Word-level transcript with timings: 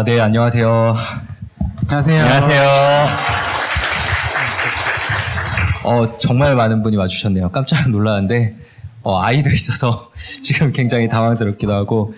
아, 0.00 0.02
네, 0.02 0.18
안녕하세요. 0.18 0.96
안녕하세요. 1.82 2.22
안녕하세요. 2.24 2.62
어, 5.84 6.16
정말 6.16 6.56
많은 6.56 6.82
분이 6.82 6.96
와주셨네요. 6.96 7.50
깜짝 7.50 7.90
놀랐는데, 7.90 8.56
어, 9.02 9.20
아이도 9.20 9.50
있어서 9.50 10.10
지금 10.16 10.72
굉장히 10.72 11.06
당황스럽기도 11.10 11.74
하고, 11.74 12.14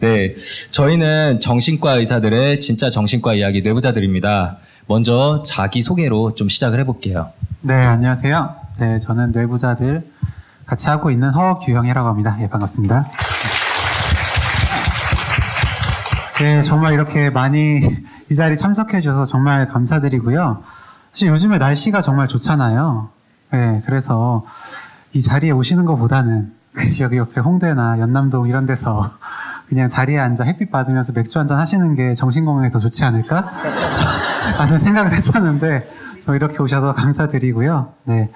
네. 0.00 0.34
저희는 0.72 1.38
정신과 1.38 1.92
의사들의 1.98 2.58
진짜 2.58 2.90
정신과 2.90 3.34
이야기 3.34 3.62
뇌부자들입니다. 3.62 4.56
먼저 4.88 5.40
자기소개로 5.46 6.34
좀 6.34 6.48
시작을 6.48 6.80
해볼게요. 6.80 7.30
네, 7.60 7.74
안녕하세요. 7.74 8.56
네, 8.80 8.98
저는 8.98 9.30
뇌부자들 9.30 10.02
같이 10.66 10.88
하고 10.88 11.12
있는 11.12 11.30
허규형이라고 11.30 12.08
합니다. 12.08 12.36
예, 12.40 12.48
반갑습니다. 12.48 13.08
네, 16.40 16.62
정말 16.62 16.94
이렇게 16.94 17.28
많이 17.28 17.80
이 18.30 18.34
자리 18.34 18.56
참석해 18.56 19.02
주셔서 19.02 19.26
정말 19.26 19.68
감사드리고요. 19.68 20.62
사실 21.12 21.28
요즘에 21.28 21.58
날씨가 21.58 22.00
정말 22.00 22.28
좋잖아요. 22.28 23.10
네, 23.52 23.82
그래서 23.84 24.46
이 25.12 25.20
자리에 25.20 25.50
오시는 25.50 25.84
것보다는 25.84 26.50
여기 27.02 27.18
옆에 27.18 27.42
홍대나 27.42 27.98
연남동 27.98 28.48
이런 28.48 28.64
데서 28.64 29.10
그냥 29.68 29.90
자리에 29.90 30.18
앉아 30.18 30.44
햇빛 30.44 30.70
받으면서 30.70 31.12
맥주 31.12 31.38
한잔 31.38 31.58
하시는 31.58 31.94
게 31.94 32.14
정신 32.14 32.46
건강에 32.46 32.70
더 32.70 32.78
좋지 32.78 33.04
않을까? 33.04 33.52
라는 34.56 34.78
생각을 34.78 35.12
했었는데 35.12 35.90
저 36.24 36.34
이렇게 36.34 36.56
오셔서 36.62 36.94
감사드리고요. 36.94 37.92
네. 38.04 38.30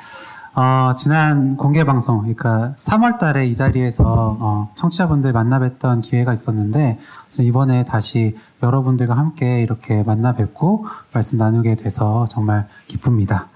어, 0.56 0.92
지난 0.94 1.56
공개 1.56 1.82
방송, 1.82 2.18
그러니까 2.18 2.74
3월 2.78 3.18
달에 3.18 3.46
이 3.46 3.54
자리에서 3.54 4.04
어, 4.38 4.70
청취자분들 4.74 5.32
만나 5.32 5.58
뵀던 5.58 6.00
기회가 6.00 6.32
있었는데 6.32 6.98
이번에 7.40 7.84
다시 7.84 8.36
여러분들과 8.62 9.16
함께 9.16 9.62
이렇게 9.62 10.04
만나 10.04 10.34
뵙고 10.34 10.86
말씀 11.12 11.38
나누게 11.38 11.74
돼서 11.74 12.26
정말 12.30 12.68
기쁩니다. 12.86 13.48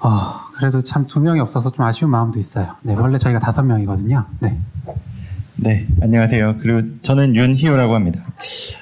어, 0.00 0.10
그래도 0.56 0.82
참 0.82 1.06
두 1.06 1.20
명이 1.20 1.38
없어서 1.38 1.70
좀 1.70 1.84
아쉬운 1.84 2.10
마음도 2.10 2.40
있어요. 2.40 2.74
네, 2.82 2.94
원래 2.94 3.16
저희가 3.16 3.38
다섯 3.38 3.62
명이거든요. 3.62 4.24
네. 4.40 4.58
네, 5.54 5.86
안녕하세요. 6.02 6.56
그리고 6.58 7.00
저는 7.02 7.36
윤희호라고 7.36 7.94
합니다. 7.94 8.22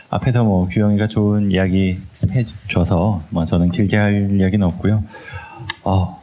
앞에서 0.08 0.44
뭐 0.44 0.66
규영이가 0.66 1.08
좋은 1.08 1.50
이야기 1.50 2.00
해줘서 2.30 3.22
뭐 3.30 3.44
저는 3.44 3.70
길게 3.70 3.96
할 3.96 4.30
이야기는 4.38 4.66
없고요. 4.66 5.02
어, 5.84 6.15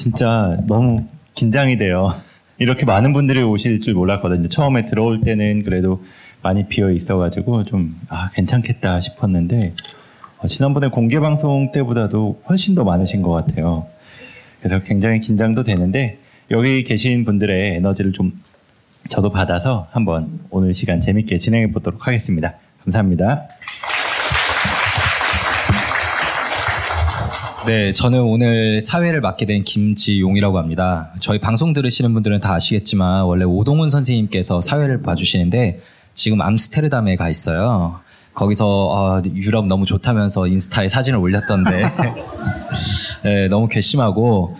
진짜 0.00 0.56
너무 0.66 1.04
긴장이 1.34 1.76
돼요. 1.76 2.14
이렇게 2.56 2.86
많은 2.86 3.12
분들이 3.12 3.42
오실 3.42 3.82
줄 3.82 3.92
몰랐거든요. 3.92 4.48
처음에 4.48 4.86
들어올 4.86 5.20
때는 5.20 5.62
그래도 5.62 6.02
많이 6.40 6.66
비어 6.68 6.90
있어가지고 6.90 7.64
좀 7.64 7.94
아, 8.08 8.30
괜찮겠다 8.32 9.00
싶었는데 9.00 9.74
어, 10.38 10.46
지난번에 10.46 10.88
공개 10.88 11.20
방송 11.20 11.70
때보다도 11.70 12.40
훨씬 12.48 12.74
더 12.74 12.82
많으신 12.82 13.20
것 13.20 13.30
같아요. 13.30 13.86
그래서 14.62 14.82
굉장히 14.82 15.20
긴장도 15.20 15.64
되는데 15.64 16.18
여기 16.50 16.82
계신 16.82 17.26
분들의 17.26 17.76
에너지를 17.76 18.12
좀 18.12 18.32
저도 19.10 19.30
받아서 19.30 19.86
한번 19.90 20.40
오늘 20.48 20.72
시간 20.72 20.98
재밌게 20.98 21.36
진행해 21.36 21.72
보도록 21.72 22.06
하겠습니다. 22.06 22.54
감사합니다. 22.84 23.48
네, 27.66 27.92
저는 27.92 28.22
오늘 28.22 28.80
사회를 28.80 29.20
맡게 29.20 29.44
된 29.44 29.64
김지용이라고 29.64 30.58
합니다. 30.58 31.12
저희 31.20 31.38
방송 31.38 31.74
들으시는 31.74 32.14
분들은 32.14 32.40
다 32.40 32.54
아시겠지만 32.54 33.24
원래 33.24 33.44
오동훈 33.44 33.90
선생님께서 33.90 34.62
사회를 34.62 35.02
봐주시는데 35.02 35.80
지금 36.14 36.40
암스테르담에 36.40 37.16
가 37.16 37.28
있어요. 37.28 38.00
거기서 38.32 38.66
어, 38.66 39.22
유럽 39.34 39.66
너무 39.66 39.84
좋다면서 39.84 40.46
인스타에 40.46 40.88
사진을 40.88 41.18
올렸던데 41.18 41.82
네, 43.24 43.48
너무 43.48 43.68
괘씸하고 43.68 44.56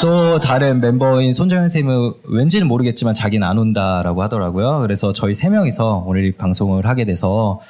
또 0.00 0.40
다른 0.40 0.80
멤버인 0.80 1.32
손정현 1.32 1.68
쌤은 1.68 2.14
왠지는 2.24 2.66
모르겠지만 2.66 3.14
자기는 3.14 3.46
안 3.46 3.58
온다라고 3.58 4.22
하더라고요. 4.24 4.80
그래서 4.80 5.12
저희 5.12 5.34
세 5.34 5.48
명이서 5.48 6.04
오늘 6.06 6.24
이 6.24 6.32
방송을 6.32 6.86
하게 6.86 7.04
돼서 7.04 7.60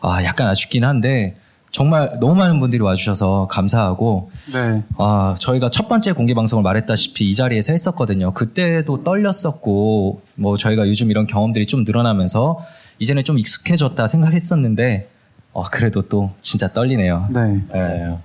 아, 0.00 0.24
약간 0.24 0.46
아쉽긴 0.46 0.84
한데 0.84 1.36
정말 1.70 2.18
너무 2.20 2.34
많은 2.34 2.58
분들이 2.58 2.82
와주셔서 2.82 3.46
감사하고 3.48 4.30
네. 4.52 4.82
아, 4.98 5.36
저희가 5.38 5.70
첫 5.70 5.88
번째 5.88 6.12
공개 6.12 6.34
방송을 6.34 6.62
말했다시피 6.64 7.28
이 7.28 7.34
자리에서 7.34 7.72
했었거든요. 7.72 8.32
그때도 8.32 9.04
떨렸었고, 9.04 10.22
뭐 10.34 10.56
저희가 10.56 10.88
요즘 10.88 11.10
이런 11.10 11.26
경험들이 11.26 11.66
좀 11.66 11.84
늘어나면서 11.84 12.58
이제는 12.98 13.22
좀 13.22 13.38
익숙해졌다 13.38 14.04
생각했었는데, 14.06 15.08
어, 15.52 15.62
그래도 15.64 16.02
또 16.02 16.32
진짜 16.40 16.72
떨리네요. 16.72 17.28
네. 17.30 17.62
네. 17.72 18.16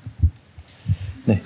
네. 1.26 1.42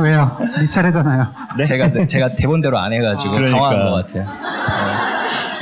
왜요? 0.00 0.36
네 0.58 0.66
차례잖아요. 0.68 1.28
제가, 1.66 2.06
제가 2.06 2.34
대본대로 2.34 2.78
안 2.78 2.92
해가지고 2.92 3.36
아, 3.36 3.44
당황한 3.46 3.78
그러니까. 3.78 3.90
것 3.90 4.06
같아요. 4.06 5.07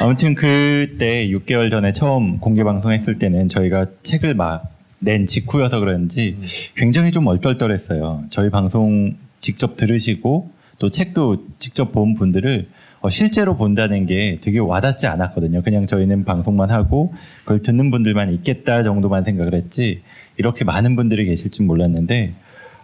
아무튼 0.02 0.34
그때 0.34 1.26
6개월 1.28 1.70
전에 1.70 1.92
처음 1.92 2.38
공개 2.38 2.62
방송했을 2.64 3.18
때는 3.18 3.48
저희가 3.48 3.86
책을 4.02 4.34
막 4.34 4.76
낸 4.98 5.26
직후여서 5.26 5.80
그런지 5.80 6.38
굉장히 6.74 7.12
좀 7.12 7.26
얼떨떨했어요. 7.26 8.24
저희 8.30 8.50
방송 8.50 9.16
직접 9.40 9.76
들으시고 9.76 10.50
또 10.78 10.90
책도 10.90 11.44
직접 11.58 11.92
본 11.92 12.14
분들을 12.14 12.68
어, 13.00 13.10
실제로 13.10 13.56
본다는 13.56 14.06
게 14.06 14.38
되게 14.40 14.58
와닿지 14.58 15.06
않았거든요. 15.06 15.62
그냥 15.62 15.86
저희는 15.86 16.24
방송만 16.24 16.70
하고 16.70 17.14
그걸 17.44 17.60
듣는 17.60 17.90
분들만 17.90 18.32
있겠다 18.34 18.82
정도만 18.82 19.22
생각을 19.24 19.54
했지 19.54 20.02
이렇게 20.38 20.64
많은 20.64 20.96
분들이 20.96 21.26
계실 21.26 21.50
줄 21.50 21.66
몰랐는데 21.66 22.32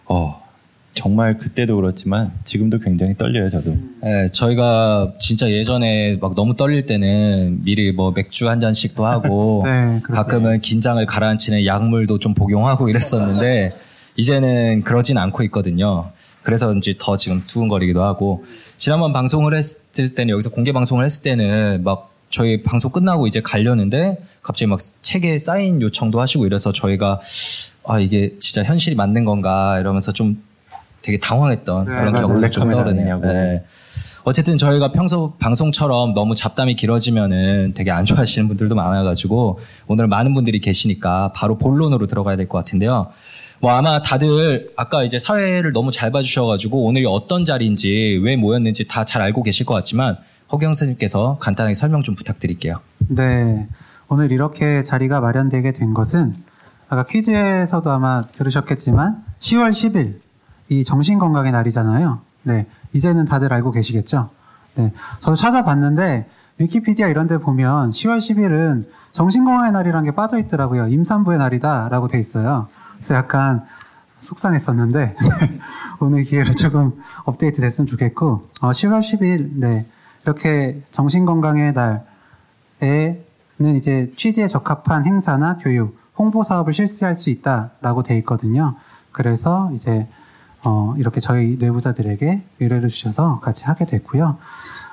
어, 0.04 0.42
정말 0.94 1.38
그때도 1.38 1.76
그렇지만 1.76 2.32
지금도 2.44 2.78
굉장히 2.78 3.16
떨려요. 3.16 3.48
저도. 3.48 3.76
네, 4.02 4.28
저희가 4.28 5.14
진짜 5.18 5.50
예전에 5.50 6.18
막 6.20 6.34
너무 6.34 6.54
떨릴 6.54 6.84
때는 6.84 7.62
미리 7.64 7.92
뭐 7.92 8.12
맥주 8.12 8.48
한 8.48 8.60
잔씩도 8.60 9.06
하고 9.06 9.62
네. 9.66 10.00
가끔은 10.02 10.60
긴장을 10.60 11.04
가라앉히는 11.04 11.64
약물도 11.64 12.18
좀 12.18 12.34
복용하고 12.34 12.88
이랬었는데 12.90 13.74
이제는 14.16 14.82
그러진 14.82 15.16
않고 15.16 15.42
있거든요. 15.44 16.10
그래서인지 16.42 16.96
더 16.98 17.16
지금 17.16 17.42
두근거리기도 17.46 18.02
하고 18.02 18.44
지난번 18.76 19.12
방송을 19.12 19.54
했을 19.54 20.14
때는 20.14 20.32
여기서 20.32 20.50
공개 20.50 20.72
방송을 20.72 21.04
했을 21.04 21.22
때는 21.22 21.82
막 21.84 22.10
저희 22.30 22.62
방송 22.62 22.90
끝나고 22.90 23.26
이제 23.26 23.40
가려는데 23.40 24.18
갑자기 24.42 24.66
막 24.68 24.80
책에 25.02 25.38
사인 25.38 25.80
요청도 25.80 26.20
하시고 26.20 26.46
이래서 26.46 26.72
저희가 26.72 27.20
아 27.84 27.98
이게 28.00 28.36
진짜 28.38 28.62
현실이 28.64 28.96
맞는 28.96 29.24
건가 29.24 29.78
이러면서 29.78 30.12
좀 30.12 30.42
되게 31.02 31.18
당황했던 31.18 31.84
네, 31.84 31.90
그런. 31.90 32.14
기억도 32.14 32.50
좀 32.50 32.70
떠오르네요. 32.70 33.18
네. 33.20 33.64
어쨌든 34.24 34.56
저희가 34.56 34.92
평소 34.92 35.34
방송처럼 35.40 36.14
너무 36.14 36.34
잡담이 36.36 36.76
길어지면은 36.76 37.72
되게 37.74 37.90
안 37.90 38.04
좋아하시는 38.04 38.46
분들도 38.46 38.74
많아가지고 38.76 39.58
오늘 39.88 40.06
많은 40.06 40.32
분들이 40.34 40.60
계시니까 40.60 41.32
바로 41.34 41.58
본론으로 41.58 42.06
들어가야 42.06 42.36
될 42.36 42.48
것 42.48 42.58
같은데요. 42.58 43.08
뭐 43.60 43.72
아마 43.72 44.00
다들 44.02 44.70
아까 44.76 45.02
이제 45.04 45.18
사회를 45.18 45.72
너무 45.72 45.90
잘 45.90 46.10
봐주셔가지고 46.12 46.84
오늘이 46.84 47.04
어떤 47.06 47.44
자리인지 47.44 48.20
왜 48.22 48.36
모였는지 48.36 48.86
다 48.88 49.04
잘 49.04 49.22
알고 49.22 49.42
계실 49.42 49.66
것 49.66 49.74
같지만 49.74 50.18
허경 50.52 50.70
선생님께서 50.74 51.38
간단하게 51.40 51.74
설명 51.74 52.02
좀 52.02 52.14
부탁드릴게요. 52.14 52.78
네. 53.08 53.66
오늘 54.08 54.30
이렇게 54.30 54.82
자리가 54.82 55.20
마련되게 55.20 55.72
된 55.72 55.94
것은 55.94 56.34
아까 56.88 57.04
퀴즈에서도 57.04 57.90
아마 57.90 58.24
들으셨겠지만 58.32 59.24
10월 59.38 59.70
10일 59.70 60.14
이 60.72 60.84
정신건강의 60.84 61.52
날이잖아요. 61.52 62.20
네. 62.44 62.66
이제는 62.92 63.26
다들 63.26 63.52
알고 63.52 63.72
계시겠죠? 63.72 64.30
네. 64.74 64.92
저도 65.20 65.34
찾아봤는데 65.34 66.28
위키피디아 66.58 67.08
이런 67.08 67.26
데 67.26 67.38
보면 67.38 67.90
10월 67.90 68.18
10일은 68.18 68.86
정신건강의 69.10 69.72
날이라는 69.72 70.04
게 70.04 70.14
빠져 70.14 70.38
있더라고요. 70.38 70.88
임산부의 70.88 71.38
날이다라고 71.38 72.08
돼 72.08 72.18
있어요. 72.18 72.68
그래서 72.96 73.14
약간 73.14 73.64
속상했었는데 74.20 75.16
오늘 76.00 76.22
기회로 76.22 76.52
조금 76.52 76.92
업데이트 77.24 77.60
됐으면 77.60 77.86
좋겠고 77.86 78.48
어, 78.62 78.70
10월 78.70 79.00
10일 79.00 79.50
네. 79.56 79.86
이렇게 80.24 80.82
정신건강의 80.90 81.74
날에는 82.80 83.76
이제 83.76 84.12
취지에 84.16 84.46
적합한 84.46 85.04
행사나 85.04 85.56
교육, 85.56 85.98
홍보 86.16 86.42
사업을 86.42 86.72
실시할 86.72 87.14
수 87.14 87.28
있다라고 87.28 88.04
돼 88.04 88.16
있거든요. 88.18 88.76
그래서 89.10 89.70
이제 89.74 90.08
어, 90.64 90.94
이렇게 90.96 91.20
저희 91.20 91.56
뇌부자들에게 91.58 92.42
의뢰를 92.60 92.88
주셔서 92.88 93.40
같이 93.40 93.64
하게 93.64 93.84
됐고요. 93.84 94.36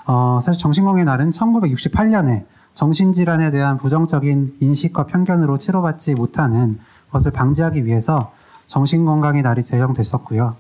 어, 0.05 0.39
사실 0.41 0.59
정신건강의 0.61 1.05
날은 1.05 1.29
1968년에 1.29 2.45
정신질환에 2.73 3.51
대한 3.51 3.77
부정적인 3.77 4.57
인식과 4.59 5.05
편견으로 5.05 5.57
치료받지 5.57 6.15
못하는 6.15 6.79
것을 7.11 7.31
방지하기 7.31 7.85
위해서 7.85 8.31
정신건강의 8.67 9.41
날이 9.41 9.63
제정됐었고요. 9.63 10.55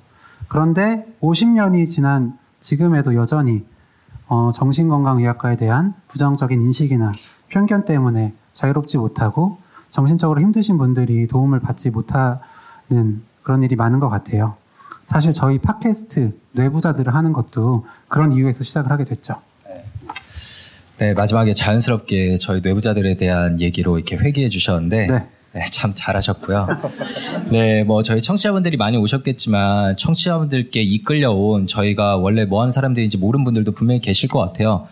그런데 0.47 1.05
50년이 1.21 1.87
지난 1.87 2.37
지금에도 2.59 3.15
여전히 3.15 3.65
어, 4.27 4.51
정신건강의학과에 4.53 5.57
대한 5.57 5.95
부정적인 6.07 6.61
인식이나 6.61 7.13
편견 7.49 7.85
때문에 7.85 8.35
자유롭지 8.53 8.97
못하고 8.97 9.57
정신적으로 9.89 10.41
힘드신 10.41 10.77
분들이 10.77 11.25
도움을 11.25 11.59
받지 11.59 11.89
못하는 11.89 13.23
그런 13.41 13.63
일이 13.63 13.75
많은 13.75 13.99
것 13.99 14.09
같아요. 14.09 14.58
사실 15.09 15.33
저희 15.33 15.57
팟캐스트 15.57 16.33
뇌부자들을 16.51 17.15
하는 17.15 17.33
것도 17.33 17.83
그런 18.07 18.31
이유에서 18.31 18.63
시작을 18.63 18.91
하게 18.91 19.05
됐죠. 19.05 19.41
네, 20.99 21.15
마지막에 21.15 21.51
자연스럽게 21.51 22.37
저희 22.37 22.61
뇌부자들에 22.61 23.17
대한 23.17 23.59
얘기로 23.59 23.97
이렇게 23.97 24.17
회귀해 24.17 24.49
주셨는데 24.49 25.07
네. 25.07 25.25
네, 25.53 25.65
참 25.71 25.93
잘하셨고요. 25.95 26.67
네, 27.49 27.83
뭐 27.83 28.03
저희 28.03 28.21
청취자분들이 28.21 28.77
많이 28.77 28.97
오셨겠지만 28.97 29.97
청취자분들께 29.97 30.83
이끌려온 30.83 31.65
저희가 31.65 32.17
원래 32.17 32.45
뭐 32.45 32.61
하는 32.61 32.69
사람들인지 32.69 33.17
모르는 33.17 33.43
분들도 33.45 33.71
분명히 33.71 34.01
계실 34.01 34.29
것 34.29 34.37
같아요. 34.37 34.87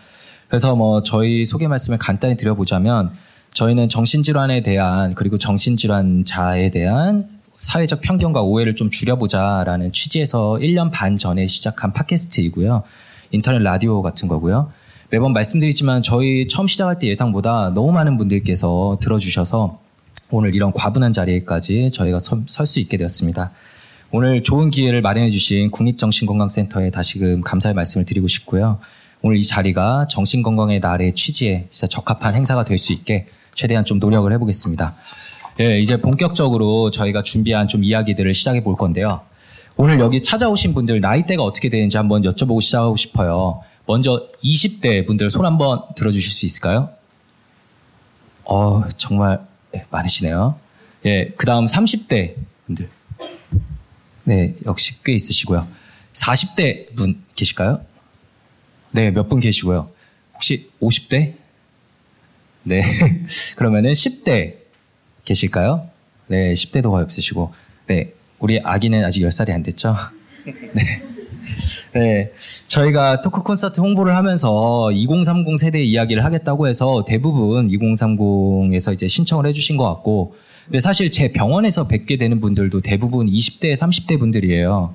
그래서 0.48 0.74
뭐 0.74 1.04
저희 1.04 1.44
소개 1.44 1.68
말씀을 1.68 1.96
간단히 1.96 2.36
드려보자면 2.36 3.12
저희는 3.54 3.88
정신질환에 3.88 4.62
대한 4.62 5.14
그리고 5.14 5.38
정신질환자에 5.38 6.70
대한 6.70 7.37
사회적 7.58 8.00
편견과 8.00 8.42
오해를 8.42 8.76
좀 8.76 8.90
줄여보자라는 8.90 9.92
취지에서 9.92 10.58
1년 10.60 10.90
반 10.92 11.18
전에 11.18 11.46
시작한 11.46 11.92
팟캐스트이고요. 11.92 12.84
인터넷 13.32 13.58
라디오 13.58 14.00
같은 14.00 14.28
거고요. 14.28 14.70
매번 15.10 15.32
말씀드리지만 15.32 16.02
저희 16.02 16.46
처음 16.46 16.68
시작할 16.68 16.98
때 16.98 17.08
예상보다 17.08 17.70
너무 17.74 17.92
많은 17.92 18.16
분들께서 18.16 18.98
들어주셔서 19.00 19.80
오늘 20.30 20.54
이런 20.54 20.72
과분한 20.72 21.12
자리에까지 21.12 21.90
저희가 21.90 22.18
설 22.18 22.66
수 22.66 22.80
있게 22.80 22.96
되었습니다. 22.96 23.50
오늘 24.10 24.42
좋은 24.42 24.70
기회를 24.70 25.02
마련해 25.02 25.30
주신 25.30 25.70
국립정신건강센터에 25.70 26.90
다시금 26.90 27.40
감사의 27.42 27.74
말씀을 27.74 28.04
드리고 28.04 28.28
싶고요. 28.28 28.78
오늘 29.20 29.36
이 29.36 29.44
자리가 29.44 30.06
정신건강의 30.08 30.80
날의 30.80 31.14
취지에 31.14 31.66
진짜 31.70 31.86
적합한 31.88 32.34
행사가 32.34 32.64
될 32.64 32.78
수 32.78 32.92
있게 32.92 33.26
최대한 33.54 33.84
좀 33.84 33.98
노력을 33.98 34.30
해보겠습니다. 34.32 34.94
예, 35.60 35.80
이제 35.80 35.96
본격적으로 36.00 36.90
저희가 36.90 37.22
준비한 37.22 37.66
좀 37.66 37.82
이야기들을 37.82 38.32
시작해 38.32 38.62
볼 38.62 38.76
건데요. 38.76 39.22
오늘 39.76 39.98
여기 40.00 40.22
찾아오신 40.22 40.74
분들 40.74 41.00
나이대가 41.00 41.42
어떻게 41.42 41.68
되는지 41.68 41.96
한번 41.96 42.22
여쭤보고 42.22 42.60
시작하고 42.60 42.96
싶어요. 42.96 43.62
먼저 43.86 44.28
20대 44.44 45.06
분들 45.06 45.30
손 45.30 45.46
한번 45.46 45.82
들어주실 45.96 46.30
수 46.30 46.46
있을까요? 46.46 46.90
어, 48.44 48.84
정말 48.96 49.40
네, 49.72 49.84
많으시네요. 49.90 50.58
예, 51.06 51.28
그 51.36 51.46
다음 51.46 51.66
30대 51.66 52.34
분들. 52.66 52.88
네, 54.24 54.54
역시 54.66 55.02
꽤 55.02 55.12
있으시고요. 55.14 55.66
40대 56.12 56.94
분 56.94 57.22
계실까요? 57.34 57.80
네, 58.92 59.10
몇 59.10 59.28
분 59.28 59.40
계시고요. 59.40 59.90
혹시 60.34 60.70
50대? 60.80 61.34
네. 62.64 62.82
그러면은 63.56 63.92
10대 63.92 64.54
계실까요? 65.28 65.86
네, 66.28 66.52
10대도 66.54 66.90
거의 66.90 67.04
없으시고. 67.04 67.52
네, 67.86 68.12
우리 68.38 68.60
아기는 68.60 69.04
아직 69.04 69.20
10살이 69.22 69.50
안 69.50 69.62
됐죠? 69.62 69.94
네. 70.72 71.02
네. 71.92 72.30
저희가 72.66 73.20
토크 73.20 73.42
콘서트 73.42 73.80
홍보를 73.80 74.14
하면서 74.16 74.90
2030 74.92 75.58
세대 75.58 75.82
이야기를 75.82 76.24
하겠다고 76.24 76.66
해서 76.66 77.04
대부분 77.06 77.68
2030에서 77.68 78.94
이제 78.94 79.06
신청을 79.06 79.46
해주신 79.46 79.76
것 79.76 79.84
같고, 79.84 80.34
근데 80.64 80.80
사실 80.80 81.10
제 81.10 81.32
병원에서 81.32 81.88
뵙게 81.88 82.16
되는 82.16 82.40
분들도 82.40 82.80
대부분 82.80 83.26
20대, 83.26 83.74
30대 83.74 84.18
분들이에요. 84.18 84.94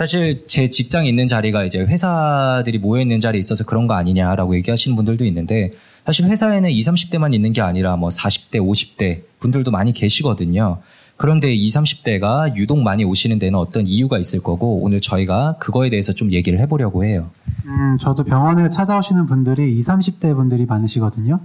사실 0.00 0.44
제 0.46 0.70
직장에 0.70 1.06
있는 1.06 1.28
자리가 1.28 1.64
이제 1.64 1.80
회사들이 1.80 2.78
모여 2.78 3.02
있는 3.02 3.20
자리에 3.20 3.38
있어서 3.38 3.64
그런 3.66 3.86
거 3.86 3.92
아니냐라고 3.92 4.56
얘기하시는 4.56 4.96
분들도 4.96 5.26
있는데, 5.26 5.72
사실 6.06 6.24
회사에는 6.24 6.70
20, 6.70 6.94
30대만 6.94 7.34
있는 7.34 7.52
게 7.52 7.60
아니라 7.60 7.96
뭐 7.96 8.08
40대, 8.08 8.62
50대 8.62 9.20
분들도 9.40 9.70
많이 9.70 9.92
계시거든요. 9.92 10.78
그런데 11.18 11.52
20, 11.52 11.82
30대가 11.82 12.56
유독 12.56 12.80
많이 12.80 13.04
오시는 13.04 13.38
데는 13.38 13.58
어떤 13.58 13.86
이유가 13.86 14.18
있을 14.18 14.42
거고 14.42 14.82
오늘 14.82 15.02
저희가 15.02 15.56
그거에 15.58 15.90
대해서 15.90 16.14
좀 16.14 16.32
얘기를 16.32 16.58
해보려고 16.60 17.04
해요. 17.04 17.28
음, 17.66 17.98
저도 18.00 18.24
병원에 18.24 18.70
찾아오시는 18.70 19.26
분들이 19.26 19.70
20, 19.76 19.86
30대 19.86 20.34
분들이 20.34 20.64
많으시거든요. 20.64 21.40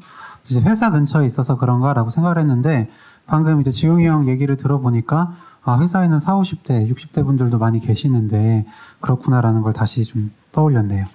이제 0.46 0.62
회사 0.62 0.92
근처에 0.92 1.26
있어서 1.26 1.58
그런가라고 1.58 2.10
생각을 2.10 2.38
했는데 2.38 2.88
방금 3.26 3.60
이제 3.60 3.70
지용이 3.70 4.06
형 4.06 4.30
얘기를 4.30 4.56
들어보니까 4.56 5.36
아, 5.66 5.80
회사에는 5.80 6.20
40, 6.20 6.64
50대, 6.64 6.94
60대 6.94 7.26
분들도 7.26 7.58
많이 7.58 7.80
계시는데 7.80 8.66
그렇구나라는 9.02 9.64
걸 9.64 9.74
다시 9.74 10.06
좀 10.06 10.32
떠올렸네요. 10.52 11.08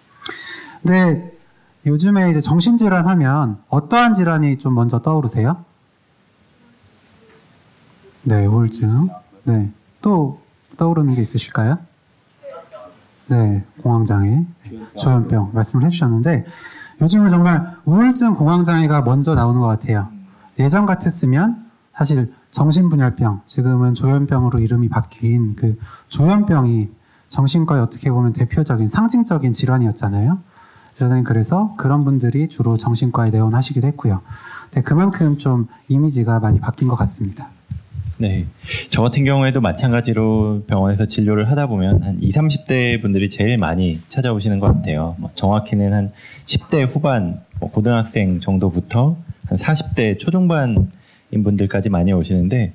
근데 0.83 1.39
요즘에 1.87 2.31
이제 2.31 2.41
정신질환 2.41 3.07
하면 3.07 3.59
어떠한 3.69 4.15
질환이 4.15 4.59
좀 4.59 4.75
먼저 4.75 5.01
떠오르세요? 5.01 5.65
네, 8.23 8.45
우울증. 8.45 9.09
네. 9.45 9.71
또 10.03 10.41
떠오르는 10.77 11.15
게 11.15 11.23
있으실까요? 11.23 11.79
네, 13.29 13.65
공황장애, 13.83 14.45
조현병 14.97 15.53
말씀을 15.55 15.87
해주셨는데 15.87 16.45
요즘은 17.01 17.29
정말 17.29 17.77
우울증, 17.85 18.35
공황장애가 18.35 19.03
먼저 19.03 19.37
나오는 19.37 19.61
것 19.61 19.69
같아요. 19.69 20.09
예전 20.59 20.85
같았으면 20.85 21.70
사실 22.01 22.33
정신분열병, 22.51 23.43
지금은 23.45 23.93
조현병으로 23.93 24.61
이름이 24.61 24.89
바뀐 24.89 25.55
그 25.55 25.77
조현병이 26.09 26.89
정신과의 27.29 27.83
어떻게 27.83 28.11
보면 28.11 28.33
대표적인 28.33 28.89
상징적인 28.89 29.53
질환이었잖아요. 29.53 30.39
저는 30.99 31.25
그래서 31.25 31.75
그런 31.77 32.05
분들이 32.05 32.49
주로 32.49 32.79
정신과에 32.79 33.29
내원하시기도 33.29 33.87
했고요. 33.89 34.23
네, 34.71 34.81
그만큼 34.81 35.37
좀 35.37 35.67
이미지가 35.89 36.41
많이 36.41 36.59
바뀐 36.59 36.89
것 36.89 36.97
같습니다. 36.97 37.51
네. 38.17 38.47
저 38.89 39.03
같은 39.03 39.25
경우에도 39.25 39.61
마찬가지로 39.61 40.63
병원에서 40.69 41.05
진료를 41.05 41.51
하다 41.51 41.67
보면 41.67 42.03
한 42.03 42.17
20, 42.23 42.35
30대 42.35 43.03
분들이 43.03 43.29
제일 43.29 43.59
많이 43.59 44.01
찾아오시는 44.09 44.59
것 44.59 44.69
같아요. 44.69 45.17
뭐 45.19 45.31
정확히는 45.35 45.93
한 45.93 46.09
10대 46.47 46.89
후반, 46.89 47.43
뭐 47.59 47.71
고등학생 47.71 48.41
정도부터 48.41 49.19
한 49.49 49.59
40대 49.59 50.19
초중반 50.19 50.89
인 51.33 51.45
분들까지 51.45 51.91
많이 51.91 52.13
오시는데 52.13 52.73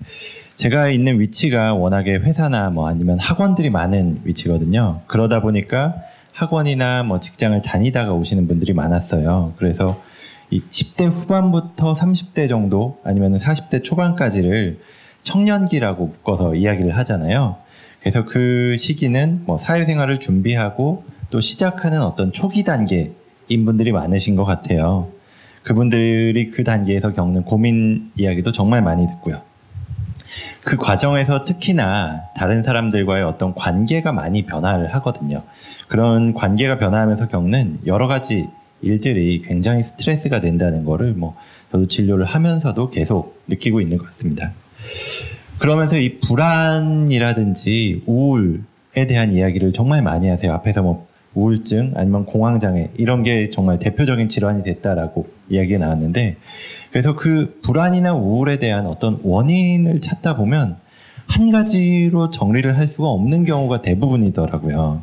제가 0.56 0.90
있는 0.90 1.20
위치가 1.20 1.74
워낙에 1.74 2.16
회사나 2.16 2.70
뭐 2.70 2.88
아니면 2.88 3.20
학원들이 3.20 3.70
많은 3.70 4.22
위치거든요. 4.24 5.02
그러다 5.08 5.42
보니까 5.42 5.96
학원이나 6.32 7.04
뭐 7.04 7.20
직장을 7.20 7.62
다니다가 7.62 8.14
오시는 8.14 8.48
분들이 8.48 8.74
많았어요. 8.74 9.54
그래서 9.58 10.02
이 10.52 10.62
10대 10.62 11.12
후반부터 11.12 11.94
30대 11.94 12.48
정도 12.48 13.00
아니면 13.04 13.36
40대 13.36 13.84
초반까지를 13.84 14.80
청년기라고 15.24 16.08
묶어서 16.08 16.56
이야기를 16.56 16.96
하잖아요. 16.98 17.58
그래서 18.00 18.26
그 18.26 18.76
시기는 18.78 19.42
뭐 19.46 19.58
사회생활을 19.58 20.20
준비하고 20.20 21.04
또 21.32 21.42
시작하는 21.42 22.02
어떤 22.02 22.32
초기 22.32 22.64
단계인 22.64 23.66
분들이 23.66 23.92
많으신 23.92 24.36
것 24.36 24.46
같아요. 24.46 25.10
그분들이 25.66 26.52
그 26.52 26.64
단계에서 26.64 27.12
겪는 27.12 27.44
고민 27.44 28.12
이야기도 28.16 28.52
정말 28.52 28.84
많이 28.84 29.08
듣고요. 29.08 29.42
그 30.64 30.78
과정에서 30.78 31.44
특히나 31.44 32.24
다른 32.36 32.62
사람들과의 32.62 33.24
어떤 33.24 33.56
관계가 33.56 34.12
많이 34.12 34.46
변화를 34.46 34.94
하거든요. 34.96 35.42
그런 35.88 36.34
관계가 36.34 36.78
변화하면서 36.78 37.28
겪는 37.30 37.80
여러 37.88 38.08
가지 38.08 38.48
일들이 38.82 39.42
굉장히 39.42 39.82
스트레스가 39.82 40.40
된다는 40.40 40.86
거를 40.86 41.14
뭐 41.14 41.36
저도 41.72 41.88
진료를 41.88 42.26
하면서도 42.26 42.90
계속 42.90 43.42
느끼고 43.48 43.82
있는 43.82 43.98
것 43.98 44.06
같습니다. 44.08 44.52
그러면서 45.58 45.98
이 45.98 46.20
불안이라든지 46.20 48.04
우울에 48.06 49.08
대한 49.08 49.32
이야기를 49.32 49.74
정말 49.74 50.04
많이 50.04 50.28
하세요. 50.28 50.54
앞에서 50.54 50.84
뭐 50.84 51.08
우울증 51.34 51.94
아니면 51.96 52.26
공황장애 52.26 52.92
이런 52.98 53.24
게 53.24 53.50
정말 53.52 53.80
대표적인 53.80 54.30
질환이 54.30 54.62
됐다라고 54.62 55.28
이야기가 55.50 55.80
나왔는데 55.80 56.38
그래서 56.92 57.16
그 57.16 57.60
불안이나 57.64 58.14
우울에 58.14 58.60
대한 58.60 58.88
어떤 58.88 59.20
원인을 59.24 60.02
찾다 60.02 60.38
보면 60.38 60.78
한 61.28 61.52
가지로 61.52 62.30
정리를 62.30 62.78
할 62.78 62.88
수가 62.88 63.08
없는 63.08 63.46
경우가 63.46 63.82
대부분이더라고요. 63.82 65.02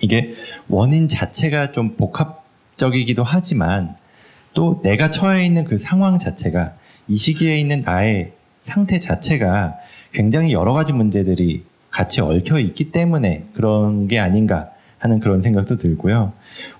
이게 0.00 0.34
원인 0.68 1.08
자체가 1.08 1.72
좀 1.72 1.96
복합적이기도 1.96 3.22
하지만 3.22 3.96
또 4.54 4.80
내가 4.82 5.10
처해 5.10 5.44
있는 5.44 5.64
그 5.64 5.78
상황 5.78 6.18
자체가 6.18 6.74
이 7.08 7.16
시기에 7.16 7.58
있는 7.58 7.82
나의 7.82 8.32
상태 8.62 8.98
자체가 8.98 9.76
굉장히 10.12 10.52
여러 10.52 10.72
가지 10.72 10.92
문제들이 10.92 11.64
같이 11.90 12.20
얽혀 12.20 12.58
있기 12.58 12.92
때문에 12.92 13.46
그런 13.54 14.06
게 14.06 14.18
아닌가 14.18 14.70
하는 15.00 15.18
그런 15.18 15.42
생각도 15.42 15.76
들고요. 15.76 16.32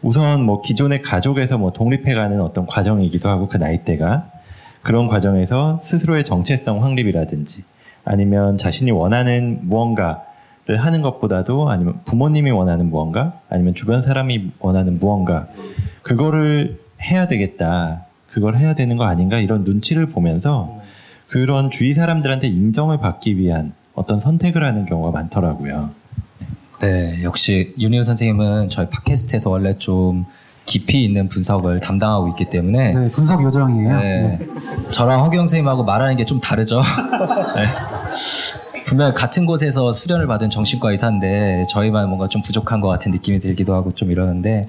우선 0.02 0.44
뭐 0.44 0.60
기존의 0.60 1.02
가족에서 1.02 1.58
뭐 1.58 1.72
독립해가는 1.72 2.40
어떤 2.40 2.66
과정이기도 2.66 3.28
하고 3.28 3.48
그 3.48 3.56
나이대가 3.56 4.30
그런 4.82 5.08
과정에서 5.08 5.80
스스로의 5.82 6.24
정체성 6.24 6.84
확립이라든지 6.84 7.64
아니면 8.04 8.56
자신이 8.56 8.90
원하는 8.92 9.60
무언가를 9.62 10.78
하는 10.78 11.02
것보다도 11.02 11.70
아니면 11.70 12.00
부모님이 12.04 12.50
원하는 12.50 12.90
무언가 12.90 13.40
아니면 13.48 13.74
주변 13.74 14.02
사람이 14.02 14.52
원하는 14.58 14.98
무언가 14.98 15.48
그거를 16.02 16.78
해야 17.02 17.26
되겠다 17.26 18.04
그걸 18.30 18.56
해야 18.56 18.74
되는 18.74 18.96
거 18.96 19.04
아닌가 19.04 19.38
이런 19.38 19.64
눈치를 19.64 20.06
보면서 20.06 20.80
그런 21.28 21.70
주위 21.70 21.94
사람들한테 21.94 22.48
인정을 22.48 22.98
받기 22.98 23.38
위한 23.38 23.72
어떤 23.94 24.20
선택을 24.20 24.64
하는 24.64 24.86
경우가 24.86 25.10
많더라고요. 25.10 25.90
네, 26.80 27.22
역시 27.22 27.74
윤희우 27.78 28.02
선생님은 28.02 28.70
저희 28.70 28.88
팟캐스트에서 28.88 29.50
원래 29.50 29.74
좀 29.78 30.24
깊이 30.66 31.04
있는 31.04 31.28
분석을 31.28 31.80
담당하고 31.80 32.28
있기 32.28 32.46
때문에 32.46 32.92
네, 32.92 33.10
분석 33.10 33.42
요정이에요. 33.42 34.00
네. 34.00 34.38
저랑 34.90 35.20
허경 35.24 35.40
선생님하고 35.40 35.84
말하는 35.84 36.16
게 36.16 36.24
좀 36.24 36.40
다르죠. 36.40 36.80
네. 37.56 37.66
분명 38.86 39.12
같은 39.14 39.46
곳에서 39.46 39.92
수련을 39.92 40.26
받은 40.26 40.48
정신과 40.50 40.90
의사인데 40.92 41.64
저희만 41.70 42.08
뭔가 42.08 42.28
좀 42.28 42.42
부족한 42.42 42.80
것 42.80 42.88
같은 42.88 43.12
느낌이 43.12 43.40
들기도 43.40 43.74
하고 43.74 43.92
좀 43.92 44.10
이러는데 44.10 44.68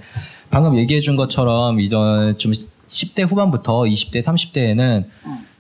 방금 0.50 0.78
얘기해 0.78 1.00
준 1.02 1.16
것처럼 1.16 1.80
이전 1.80 2.38
좀 2.38 2.52
10대 2.52 3.28
후반부터 3.28 3.84
20대, 3.84 4.18
30대에는 4.22 5.06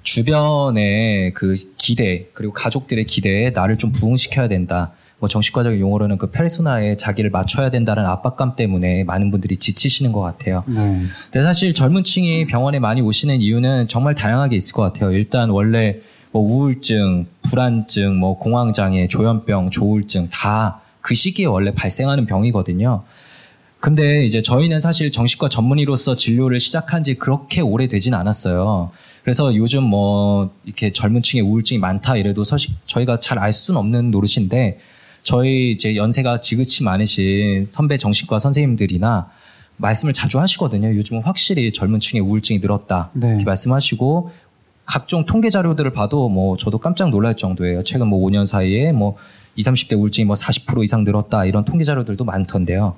주변의 0.04 1.34
그 1.34 1.56
기대 1.78 2.28
그리고 2.34 2.54
가족들의 2.54 3.06
기대에 3.06 3.52
나를 3.52 3.78
좀 3.78 3.92
부응시켜야 3.92 4.48
된다. 4.48 4.92
뭐 5.22 5.30
정신과적인 5.30 5.80
용어로는 5.80 6.18
그 6.18 6.32
페르소나에 6.32 6.98
자기를 6.98 7.30
맞춰야 7.30 7.70
된다는 7.70 8.06
압박감 8.06 8.58
때문에 8.58 9.06
많은 9.06 9.32
분들이 9.32 9.56
지치시는 9.56 10.12
것 10.12 10.20
같아요. 10.20 10.66
네. 10.68 11.04
근데 11.32 11.46
사실 11.46 11.74
젊은 11.74 12.04
층이 12.04 12.48
병원에 12.48 12.80
많이 12.80 13.00
오시는 13.00 13.40
이유는 13.40 13.88
정말 13.88 14.16
다양하게 14.16 14.58
있을 14.58 14.74
것 14.74 14.82
같아요. 14.82 15.14
일단 15.14 15.50
원래 15.50 16.00
뭐 16.32 16.42
우울증, 16.44 17.28
불안증, 17.44 18.18
뭐 18.18 18.38
공황장애, 18.38 19.08
조현병, 19.08 19.70
조울증 19.70 20.28
다 20.28 20.82
그 21.02 21.16
시기에 21.16 21.46
원래 21.46 21.74
발생하는 21.74 22.26
병이거든요. 22.26 23.04
근데 23.80 24.24
이제 24.24 24.44
저희는 24.44 24.80
사실 24.80 25.12
정신과 25.12 25.50
전문의로서 25.50 26.16
진료를 26.16 26.60
시작한 26.60 27.04
지 27.04 27.16
그렇게 27.16 27.62
오래 27.62 27.88
되진 27.88 28.14
않았어요. 28.14 28.92
그래서 29.24 29.56
요즘 29.56 29.84
뭐 29.84 30.52
이렇게 30.64 30.94
젊은 30.94 31.24
층에 31.24 31.42
우울증이 31.42 31.80
많다 31.80 32.18
이래도 32.18 32.44
사실 32.44 32.72
저희가 32.86 33.20
잘 33.20 33.40
알 33.40 33.52
수는 33.52 33.80
없는 33.80 34.12
노릇인데 34.12 34.80
저희 35.24 35.72
이제 35.72 35.96
연세가 35.96 36.40
지긋이 36.40 36.84
많으신 36.84 37.68
선배 37.70 37.98
정신과 37.98 38.40
선생님들이나 38.40 39.30
말씀을 39.78 40.14
자주 40.14 40.40
하시거든요. 40.40 40.96
요즘은 40.96 41.24
확실히 41.24 41.72
젊은 41.72 42.00
층에 42.00 42.20
우울증이 42.20 42.60
늘었다. 42.60 43.10
네. 43.14 43.30
이렇게 43.30 43.46
말씀하시고 43.46 44.32
각종 44.86 45.26
통계 45.26 45.50
자료들을 45.50 45.92
봐도 45.92 46.30
뭐 46.30 46.58
저도 46.58 46.78
깜짝 46.78 47.10
놀랄 47.10 47.36
정도예요. 47.36 47.84
최근 47.84 48.08
뭐 48.08 48.20
5년 48.28 48.46
사이에 48.46 48.92
뭐 48.92 49.16
20, 49.56 49.74
30대 49.74 49.98
우울증이 49.98 50.26
뭐 50.26 50.36
40% 50.36 50.84
이상 50.84 51.04
늘었다 51.04 51.46
이런 51.46 51.66
통계 51.66 51.84
자료들도 51.84 52.24
많던데요. 52.24 52.96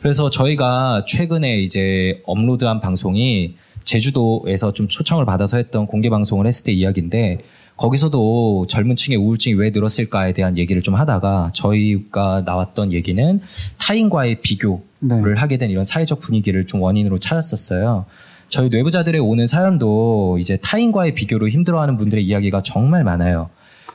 그래서 0.00 0.30
저희가 0.30 1.04
최근에 1.06 1.58
이제 1.60 2.22
업로드한 2.24 2.80
방송이 2.80 3.56
제주도에서 3.84 4.72
좀 4.72 4.88
초청을 4.88 5.24
받아서 5.24 5.56
했던 5.56 5.86
공개 5.86 6.10
방송을 6.10 6.46
했을 6.46 6.64
때 6.64 6.72
이야기인데 6.72 7.38
거기서도 7.78 8.66
젊은 8.68 8.96
층의 8.96 9.16
우울증이 9.18 9.54
왜 9.54 9.70
늘었을까에 9.70 10.32
대한 10.32 10.58
얘기를 10.58 10.82
좀 10.82 10.96
하다가 10.96 11.52
저희가 11.54 12.42
나왔던 12.44 12.92
얘기는 12.92 13.40
타인과의 13.78 14.42
비교를 14.42 14.82
네. 15.00 15.16
하게 15.36 15.56
된 15.56 15.70
이런 15.70 15.84
사회적 15.84 16.20
분위기를 16.20 16.66
좀 16.66 16.82
원인으로 16.82 17.18
찾았었어요. 17.18 18.04
저희 18.48 18.68
뇌부자들의 18.68 19.20
오는 19.20 19.46
사연도 19.46 20.38
이제 20.40 20.58
타인과의 20.62 21.14
비교로 21.14 21.48
힘들어하는 21.48 21.96
분들의 21.96 22.24
이야기가 22.24 22.62
정말 22.62 23.04
많아요. 23.04 23.48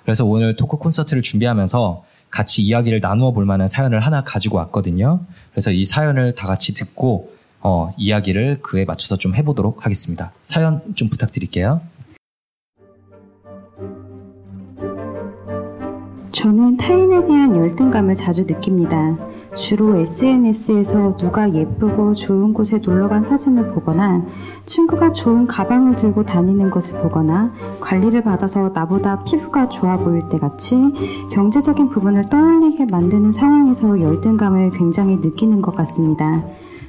그래서 0.04 0.26
오늘 0.26 0.56
토크 0.56 0.78
콘서트를 0.78 1.22
준비하면서 1.22 2.06
같이 2.30 2.64
이야기를 2.64 3.00
나누어 3.02 3.32
볼 3.32 3.46
만한 3.46 3.68
사연을 3.68 4.00
하나 4.00 4.24
가지고 4.24 4.58
왔거든요. 4.58 5.26
그래서 5.52 5.72
이 5.72 5.86
사연을 5.86 6.36
다 6.36 6.48
같이 6.48 6.74
듣고 6.74 7.34
어, 7.60 7.90
이야기를 7.98 8.60
그에 8.62 8.86
맞춰서 8.86 9.18
좀 9.18 9.36
해보도록 9.36 9.86
하겠습니다. 9.86 10.32
사연 10.42 10.82
좀 10.96 11.10
부탁드릴게요. 11.10 11.82
저는 16.34 16.78
타인에 16.78 17.28
대한 17.28 17.56
열등감을 17.56 18.16
자주 18.16 18.46
느낍니다. 18.48 19.16
주로 19.54 19.96
SNS에서 19.98 21.16
누가 21.16 21.54
예쁘고 21.54 22.16
좋은 22.16 22.54
곳에 22.54 22.80
놀러 22.80 23.08
간 23.08 23.24
사진을 23.24 23.72
보거나 23.72 24.26
친구가 24.66 25.12
좋은 25.12 25.46
가방을 25.46 25.96
들고 25.96 26.24
다니는 26.24 26.72
것을 26.72 27.00
보거나 27.02 27.54
관리를 27.80 28.24
받아서 28.24 28.72
나보다 28.74 29.24
피부가 29.24 29.70
좋아 29.70 29.96
보일 29.98 30.28
때 30.30 30.40
같이 30.40 30.76
경제적인 31.32 31.90
부분을 31.90 32.24
떠올리게 32.30 32.88
만드는 32.90 33.32
상황에서 33.32 34.02
열등감을 34.02 34.72
굉장히 34.72 35.18
느끼는 35.18 35.62
것 35.62 35.76
같습니다. 35.76 36.44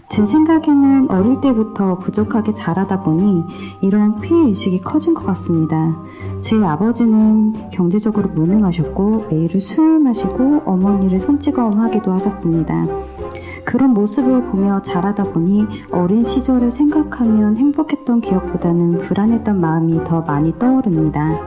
제 0.09 0.25
생각에는 0.25 1.11
어릴 1.11 1.41
때부터 1.41 1.99
부족하게 1.99 2.53
자라다 2.53 3.03
보니 3.03 3.43
이런 3.81 4.21
피해의식이 4.21 4.81
커진 4.83 5.15
것 5.15 5.25
같습니다. 5.27 5.97
제 6.45 6.63
아버지는 6.63 7.55
경제적으로 7.71 8.29
무능하셨고 8.29 9.29
매일 9.31 9.59
술을 9.59 9.99
마시고 10.01 10.61
어머니를 10.67 11.19
손찌검하기도 11.19 12.13
하셨습니다. 12.13 12.87
그런 13.65 13.95
모습을 13.95 14.45
보며 14.49 14.83
자라다 14.83 15.25
보니 15.25 15.67
어린 15.91 16.23
시절을 16.23 16.71
생각하면 16.71 17.57
행복했던 17.57 18.21
기억보다는 18.21 18.99
불안했던 18.99 19.59
마음이 19.59 20.05
더 20.05 20.21
많이 20.21 20.55
떠오릅니다. 20.59 21.41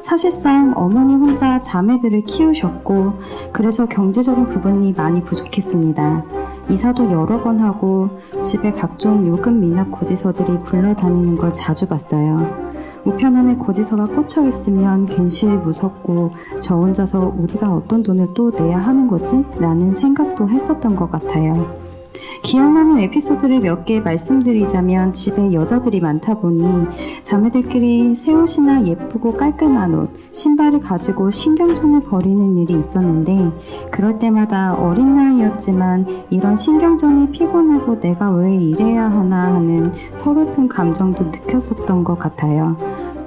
사실상 0.00 0.72
어머니 0.74 1.14
혼자 1.16 1.60
자매들을 1.60 2.22
키우셨고 2.22 3.12
그래서 3.52 3.84
경제적인 3.84 4.46
부분이 4.46 4.94
많이 4.94 5.22
부족했습니다. 5.22 6.24
이사도 6.70 7.12
여러 7.12 7.42
번 7.42 7.60
하고 7.60 8.08
집에 8.42 8.72
각종 8.72 9.26
요금 9.26 9.60
미납 9.60 9.90
고지서들이 9.90 10.60
굴러다니는 10.60 11.36
걸 11.36 11.52
자주 11.52 11.86
봤어요. 11.86 12.69
우편함에 13.04 13.56
고지서가 13.56 14.06
꽂혀 14.06 14.46
있으면 14.46 15.06
괜시리 15.06 15.50
무섭고 15.50 16.32
저 16.60 16.76
혼자서 16.76 17.34
우리가 17.36 17.72
어떤 17.74 18.02
돈을 18.02 18.28
또 18.34 18.50
내야 18.50 18.78
하는 18.78 19.06
거지? 19.06 19.44
라는 19.58 19.94
생각도 19.94 20.48
했었던 20.48 20.94
것 20.96 21.10
같아요. 21.10 21.89
기억나는 22.42 22.98
에피소드를 23.00 23.60
몇 23.60 23.84
개 23.84 24.00
말씀드리자면 24.00 25.12
집에 25.12 25.52
여자들이 25.52 26.00
많다 26.00 26.34
보니 26.34 26.86
자매들끼리 27.22 28.14
새 28.14 28.32
옷이나 28.32 28.84
예쁘고 28.86 29.32
깔끔한 29.34 29.94
옷, 29.94 30.10
신발을 30.32 30.80
가지고 30.80 31.30
신경전을 31.30 32.00
벌이는 32.00 32.58
일이 32.58 32.78
있었는데 32.78 33.50
그럴 33.90 34.18
때마다 34.18 34.74
어린 34.74 35.16
나이였지만 35.16 36.06
이런 36.30 36.56
신경전이 36.56 37.30
피곤하고 37.30 38.00
내가 38.00 38.30
왜 38.30 38.54
이래야 38.54 39.04
하나 39.10 39.54
하는 39.54 39.92
서글픈 40.14 40.68
감정도 40.68 41.24
느꼈었던 41.24 42.04
것 42.04 42.18
같아요. 42.18 42.76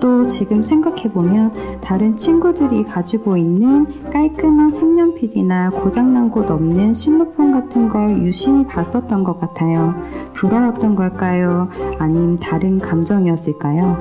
또 0.03 0.27
지금 0.27 0.62
생각해보면 0.62 1.79
다른 1.79 2.17
친구들이 2.17 2.83
가지고 2.83 3.38
있는 3.38 3.86
깔끔한 4.12 4.69
색연필이나 4.69 5.69
고장난 5.69 6.29
곳 6.29 6.51
없는 6.51 6.93
실로폰 6.93 7.53
같은 7.53 7.88
걸 7.88 8.17
유심히 8.17 8.67
봤었던 8.67 9.24
것 9.24 9.39
같아요. 9.39 9.93
부러웠던 10.33 10.95
걸까요? 10.98 11.69
아님 12.00 12.38
다른 12.38 12.79
감정이었을까요? 12.79 13.98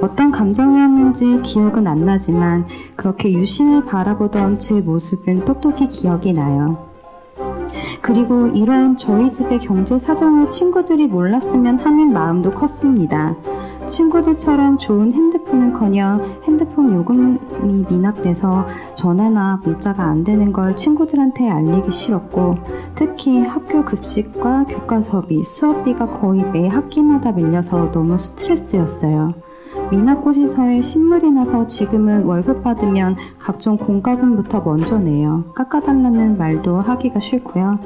어떤 0.00 0.30
감정이었는지 0.30 1.42
기억은 1.42 1.86
안 1.86 2.00
나지만 2.00 2.64
그렇게 2.96 3.30
유심히 3.30 3.84
바라보던 3.84 4.58
제 4.58 4.80
모습은 4.80 5.44
똑똑히 5.44 5.86
기억이 5.86 6.32
나요. 6.32 6.92
그리고 8.00 8.48
이런 8.48 8.96
저희 8.96 9.28
집의 9.28 9.58
경제 9.58 9.98
사정을 9.98 10.50
친구들이 10.50 11.06
몰랐으면 11.08 11.78
하는 11.78 12.12
마음도 12.12 12.50
컸습니다. 12.50 13.36
친구들처럼 13.86 14.78
좋은 14.78 15.12
핸드폰은커녕 15.12 16.42
핸드폰 16.44 16.94
요금이 16.94 17.86
미납돼서 17.88 18.66
전화나 18.94 19.60
문자가 19.64 20.04
안 20.04 20.24
되는 20.24 20.52
걸 20.52 20.74
친구들한테 20.74 21.48
알리기 21.48 21.90
싫었고 21.90 22.56
특히 22.94 23.40
학교 23.40 23.84
급식과 23.84 24.64
교과서비, 24.64 25.42
수업비가 25.44 26.06
거의 26.06 26.42
매 26.50 26.68
학기마다 26.68 27.32
밀려서 27.32 27.90
너무 27.90 28.16
스트레스였어요. 28.18 29.34
미납고시서에 29.90 30.82
신물이 30.82 31.30
나서 31.30 31.64
지금은 31.66 32.24
월급 32.24 32.62
받으면 32.62 33.16
각종 33.38 33.76
공과금부터 33.76 34.60
먼저 34.60 34.98
내요. 34.98 35.44
깎아달라는 35.54 36.38
말도 36.38 36.76
하기가 36.76 37.20
싫고요. 37.20 37.78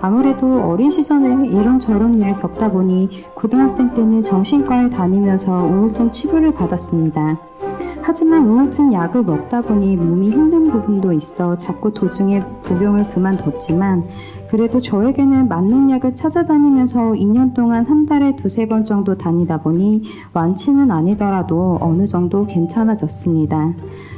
아무래도 0.00 0.62
어린 0.64 0.90
시절에 0.90 1.46
이런저런 1.46 2.14
일을 2.14 2.34
겪다 2.34 2.70
보니 2.70 3.08
고등학생 3.34 3.92
때는 3.94 4.22
정신과에 4.22 4.90
다니면서 4.90 5.64
우울증 5.64 6.10
치료를 6.10 6.52
받았습니다. 6.52 7.38
하지만 8.02 8.48
우울증 8.48 8.92
약을 8.92 9.22
먹다 9.22 9.60
보니 9.60 9.96
몸이 9.96 10.30
힘든 10.30 10.70
부분도 10.70 11.12
있어 11.12 11.54
자꾸 11.56 11.92
도중에 11.92 12.40
복용을 12.64 13.04
그만뒀지만 13.04 14.04
그래도 14.50 14.80
저에게는 14.80 15.46
맞는 15.46 15.92
약을 15.92 16.16
찾아다니면서 16.16 17.12
2년 17.12 17.54
동안 17.54 17.86
한 17.86 18.04
달에 18.04 18.34
두세 18.34 18.66
번 18.66 18.82
정도 18.82 19.16
다니다 19.16 19.58
보니 19.58 20.02
완치는 20.32 20.90
아니더라도 20.90 21.78
어느 21.80 22.04
정도 22.04 22.44
괜찮아졌습니다. 22.46 23.74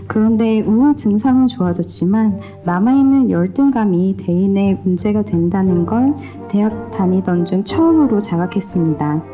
그런데 0.07 0.63
우울 0.63 0.95
증상은 0.95 1.47
좋아졌지만 1.47 2.41
남아있는 2.65 3.31
열등감이 3.31 4.17
대인의 4.17 4.81
문제가 4.83 5.23
된다는 5.23 5.85
걸 5.85 6.15
대학 6.49 6.91
다니던 6.91 7.45
중 7.45 7.63
처음으로 7.63 8.19
자각했습니다. 8.19 9.32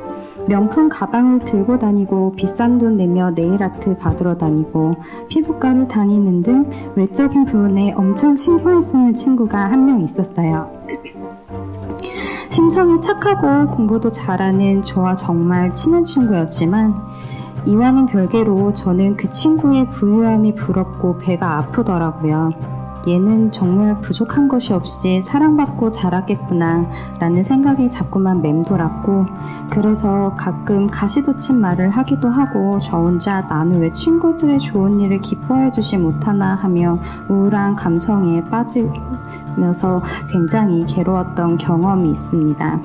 명품 0.49 0.89
가방을 0.89 1.41
들고 1.41 1.79
다니고 1.79 2.33
비싼 2.33 2.79
돈 2.79 2.97
내며 2.97 3.31
네일 3.35 3.63
아트 3.63 3.97
받으러 3.97 4.37
다니고 4.39 4.95
피부과를 5.29 5.89
다니는 5.89 6.43
등 6.43 6.71
외적인 6.97 7.45
부분에 7.45 7.93
엄청 7.93 8.35
신경을 8.37 8.81
쓰는 8.81 9.15
친구가 9.15 9.59
한 9.71 9.85
명 9.85 10.01
있었어요. 10.03 10.71
심성이 12.51 13.01
착하고 13.01 13.75
공부도 13.77 14.11
잘하는 14.11 14.83
저와 14.83 15.15
정말 15.15 15.73
친한 15.73 16.03
친구였지만 16.03 16.95
이와는 17.67 18.07
별개로 18.07 18.73
저는 18.73 19.17
그 19.17 19.29
친구의 19.31 19.89
부유함이 19.91 20.55
부럽고 20.55 21.19
배가 21.19 21.59
아프더라고요. 21.59 22.78
얘는 23.07 23.53
정말 23.53 23.97
부족한 24.01 24.49
것이 24.49 24.73
없이 24.73 25.21
사랑받고 25.21 25.91
자랐겠구나 25.91 26.87
라는 27.21 27.43
생각이 27.43 27.89
자꾸만 27.89 28.43
맴돌았고 28.43 29.27
그래서 29.71 30.35
가끔 30.37 30.87
가시돋친 30.87 31.61
말을 31.61 31.91
하기도 31.91 32.29
하고 32.29 32.79
저 32.81 32.99
혼자 32.99 33.41
나는 33.43 33.81
왜 33.81 33.91
친구들의 33.93 34.59
좋은 34.59 35.01
일을 35.01 35.21
기뻐해 35.21 35.71
주지 35.73 35.97
못하나 35.97 36.55
하며 36.55 36.99
우울한 37.29 37.77
감성에 37.77 38.45
빠지면서 38.45 40.03
굉장히 40.31 40.85
괴로웠던 40.87 41.59
경험이 41.59 42.11
있습니다. 42.11 42.81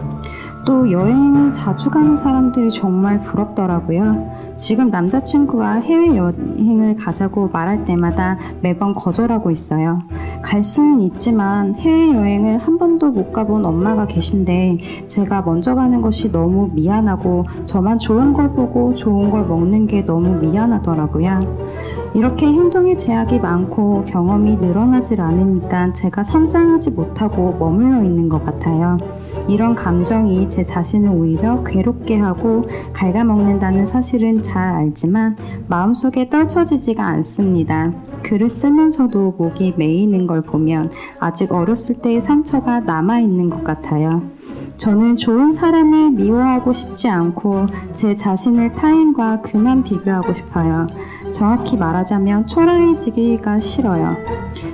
또 0.65 0.89
여행 0.91 1.51
자주 1.51 1.89
가는 1.89 2.15
사람들이 2.15 2.69
정말 2.69 3.19
부럽더라고요. 3.19 4.31
지금 4.55 4.89
남자친구가 4.89 5.81
해외여행을 5.81 6.95
가자고 6.95 7.49
말할 7.51 7.85
때마다 7.85 8.37
매번 8.61 8.93
거절하고 8.93 9.51
있어요. 9.51 10.01
갈 10.41 10.63
수는 10.63 11.01
있지만 11.01 11.75
해외여행을 11.75 12.59
한 12.59 12.77
번도 12.77 13.11
못 13.11 13.33
가본 13.33 13.65
엄마가 13.65 14.07
계신데 14.07 14.77
제가 15.05 15.41
먼저 15.41 15.75
가는 15.75 16.01
것이 16.01 16.31
너무 16.31 16.69
미안하고 16.73 17.45
저만 17.65 17.97
좋은 17.97 18.33
걸 18.33 18.51
보고 18.53 18.95
좋은 18.95 19.31
걸 19.31 19.45
먹는 19.45 19.87
게 19.87 20.05
너무 20.05 20.39
미안하더라고요. 20.39 21.83
이렇게 22.13 22.45
행동에 22.45 22.95
제약이 22.95 23.39
많고 23.39 24.03
경험이 24.05 24.57
늘어나질 24.57 25.19
않으니까 25.19 25.93
제가 25.93 26.23
성장하지 26.23 26.91
못하고 26.91 27.53
머물러 27.57 28.03
있는 28.03 28.29
것 28.29 28.45
같아요. 28.45 28.97
이런 29.47 29.75
감정이 29.75 30.47
제 30.49 30.63
자신을 30.63 31.09
오히려 31.09 31.63
괴롭게 31.63 32.17
하고 32.17 32.63
갉아먹는다는 32.93 33.85
사실은 33.85 34.41
잘 34.41 34.63
알지만 34.63 35.37
마음속에 35.67 36.29
떨쳐지지가 36.29 37.05
않습니다. 37.05 37.91
글을 38.23 38.49
쓰면서도 38.49 39.35
목이 39.37 39.73
메이는 39.77 40.27
걸 40.27 40.41
보면 40.41 40.91
아직 41.19 41.51
어렸을 41.51 41.95
때의 41.95 42.21
상처가 42.21 42.79
남아있는 42.79 43.49
것 43.49 43.63
같아요. 43.63 44.32
저는 44.77 45.15
좋은 45.15 45.51
사람을 45.51 46.11
미워하고 46.11 46.73
싶지 46.73 47.07
않고 47.07 47.67
제 47.93 48.15
자신을 48.15 48.73
타인과 48.73 49.41
그만 49.41 49.83
비교하고 49.83 50.33
싶어요. 50.33 50.87
정확히 51.31 51.77
말하자면 51.77 52.47
초라해지기가 52.47 53.59
싫어요. 53.59 54.15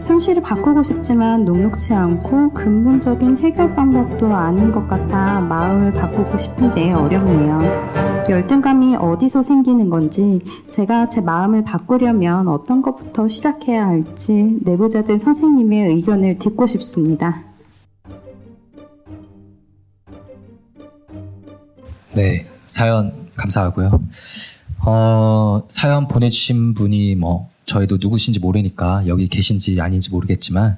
현실을 0.05 0.41
바꾸고 0.41 0.81
싶지만 0.81 1.45
녹록치 1.45 1.93
않고 1.93 2.51
근본적인 2.51 3.37
해결 3.37 3.75
방법도 3.75 4.33
아닌 4.33 4.71
것 4.71 4.87
같아 4.87 5.39
마음을 5.41 5.93
바꾸고 5.93 6.37
싶은데 6.37 6.91
어렵네요. 6.93 7.61
열등감이 8.29 8.95
어디서 8.95 9.41
생기는 9.41 9.89
건지 9.89 10.41
제가 10.67 11.07
제 11.07 11.21
마음을 11.21 11.63
바꾸려면 11.63 12.47
어떤 12.47 12.81
것부터 12.81 13.27
시작해야 13.27 13.87
할지 13.87 14.59
내부자들 14.61 15.17
선생님의 15.17 15.89
의견을 15.89 16.37
듣고 16.37 16.65
싶습니다. 16.65 17.48
네, 22.19 22.45
사연 22.65 23.29
감사하고요. 23.37 24.03
어, 24.79 25.61
사연 25.69 26.05
보내주신 26.09 26.73
분이 26.73 27.15
뭐, 27.15 27.47
저희도 27.65 27.97
누구신지 28.01 28.41
모르니까 28.41 29.07
여기 29.07 29.29
계신지 29.29 29.79
아닌지 29.79 30.11
모르겠지만, 30.11 30.75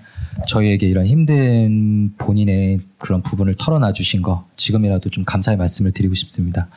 저희에게 0.48 0.88
이런 0.88 1.08
힘든 1.08 2.14
본인의 2.20 2.82
그런 3.00 3.24
부분을 3.24 3.56
털어놔 3.58 3.94
주신 3.94 4.22
거, 4.22 4.46
지금이라도 4.56 5.10
좀 5.10 5.26
감사의 5.26 5.58
말씀을 5.58 5.94
드리고 5.94 6.14
싶습니다. 6.14 6.68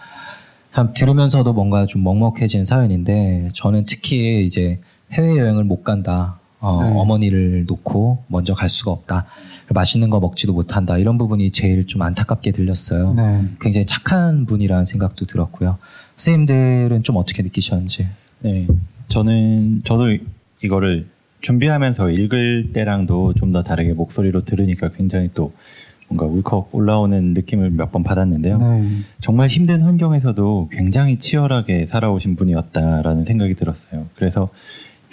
참, 0.72 0.94
들으면서도 0.94 1.52
뭔가 1.52 1.84
좀 1.84 2.02
먹먹해지는 2.02 2.64
사연인데, 2.64 3.50
저는 3.52 3.84
특히 3.84 4.46
이제 4.46 4.80
해외여행을 5.12 5.64
못 5.64 5.82
간다. 5.82 6.38
어, 6.60 6.82
네. 6.82 6.90
어머니를 6.96 7.66
놓고 7.66 8.24
먼저 8.28 8.54
갈 8.54 8.70
수가 8.70 8.92
없다. 8.92 9.26
맛있는 9.70 10.10
거 10.10 10.20
먹지도 10.20 10.52
못한다. 10.52 10.98
이런 10.98 11.16
부분이 11.18 11.50
제일 11.50 11.86
좀 11.86 12.02
안타깝게 12.02 12.52
들렸어요. 12.52 13.14
네. 13.14 13.44
굉장히 13.60 13.86
착한 13.86 14.44
분이라는 14.46 14.84
생각도 14.84 15.26
들었고요. 15.26 15.78
선생님들은 16.16 17.02
좀 17.02 17.16
어떻게 17.16 17.42
느끼셨는지. 17.42 18.06
네, 18.40 18.66
저는 19.08 19.82
저도 19.84 20.16
이거를 20.62 21.06
준비하면서 21.40 22.10
읽을 22.10 22.72
때랑도 22.72 23.34
좀 23.34 23.52
더 23.52 23.62
다르게 23.62 23.92
목소리로 23.92 24.40
들으니까 24.40 24.88
굉장히 24.88 25.30
또 25.34 25.52
뭔가 26.08 26.26
울컥 26.26 26.70
올라오는 26.74 27.32
느낌을 27.32 27.70
몇 27.70 27.90
번 27.92 28.02
받았는데요. 28.02 28.58
네. 28.58 28.88
정말 29.20 29.48
힘든 29.48 29.82
환경에서도 29.82 30.68
굉장히 30.72 31.18
치열하게 31.18 31.86
살아오신 31.86 32.36
분이었다라는 32.36 33.24
생각이 33.24 33.54
들었어요. 33.54 34.06
그래서 34.14 34.48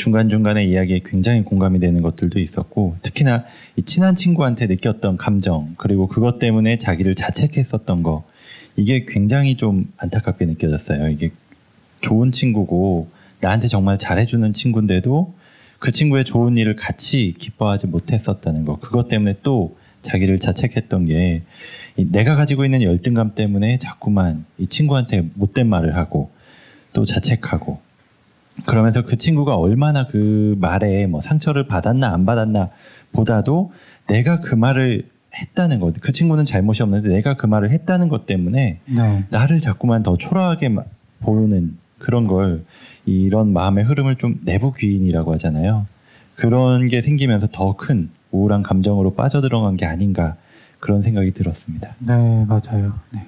중간중간에 0.01 0.65
이야기에 0.65 1.01
굉장히 1.05 1.43
공감이 1.43 1.79
되는 1.79 2.01
것들도 2.01 2.39
있었고, 2.39 2.95
특히나 3.03 3.45
이 3.75 3.83
친한 3.83 4.15
친구한테 4.15 4.65
느꼈던 4.65 5.17
감정, 5.17 5.75
그리고 5.77 6.07
그것 6.07 6.39
때문에 6.39 6.77
자기를 6.77 7.13
자책했었던 7.13 8.01
거, 8.01 8.23
이게 8.75 9.05
굉장히 9.07 9.57
좀 9.57 9.93
안타깝게 9.97 10.45
느껴졌어요. 10.45 11.07
이게 11.09 11.29
좋은 12.01 12.31
친구고, 12.31 13.09
나한테 13.41 13.67
정말 13.67 13.99
잘해주는 13.99 14.51
친구인데도 14.53 15.35
그 15.77 15.91
친구의 15.91 16.25
좋은 16.25 16.57
일을 16.57 16.75
같이 16.75 17.35
기뻐하지 17.37 17.85
못했었다는 17.85 18.65
거, 18.65 18.79
그것 18.79 19.07
때문에 19.07 19.35
또 19.43 19.77
자기를 20.01 20.39
자책했던 20.39 21.05
게, 21.05 21.43
이 21.95 22.07
내가 22.09 22.35
가지고 22.35 22.65
있는 22.65 22.81
열등감 22.81 23.35
때문에 23.35 23.77
자꾸만 23.77 24.45
이 24.57 24.65
친구한테 24.65 25.29
못된 25.35 25.69
말을 25.69 25.95
하고, 25.95 26.31
또 26.91 27.05
자책하고, 27.05 27.79
그러면서 28.65 29.03
그 29.03 29.17
친구가 29.17 29.55
얼마나 29.55 30.05
그 30.07 30.55
말에 30.59 31.07
뭐 31.07 31.21
상처를 31.21 31.67
받았나 31.67 32.13
안 32.13 32.25
받았나 32.25 32.69
보다도 33.11 33.71
내가 34.07 34.39
그 34.39 34.55
말을 34.55 35.03
했다는 35.33 35.79
것, 35.79 35.95
그 36.01 36.11
친구는 36.11 36.43
잘못이 36.45 36.83
없는데 36.83 37.09
내가 37.09 37.35
그 37.37 37.45
말을 37.45 37.71
했다는 37.71 38.09
것 38.09 38.25
때문에 38.25 38.79
네. 38.85 39.25
나를 39.29 39.59
자꾸만 39.61 40.03
더 40.03 40.17
초라하게 40.17 40.69
마- 40.69 40.83
보는 41.21 41.77
그런 41.99 42.25
걸 42.27 42.65
이런 43.05 43.53
마음의 43.53 43.85
흐름을 43.85 44.17
좀 44.17 44.39
내부 44.43 44.73
귀인이라고 44.73 45.31
하잖아요. 45.33 45.85
그런 46.35 46.85
게 46.87 47.01
생기면서 47.01 47.47
더 47.51 47.73
큰 47.77 48.09
우울한 48.31 48.63
감정으로 48.63 49.13
빠져들어간 49.13 49.75
게 49.75 49.85
아닌가 49.85 50.35
그런 50.79 51.01
생각이 51.01 51.31
들었습니다. 51.31 51.89
네, 51.99 52.45
맞아요. 52.47 52.93
네. 53.11 53.25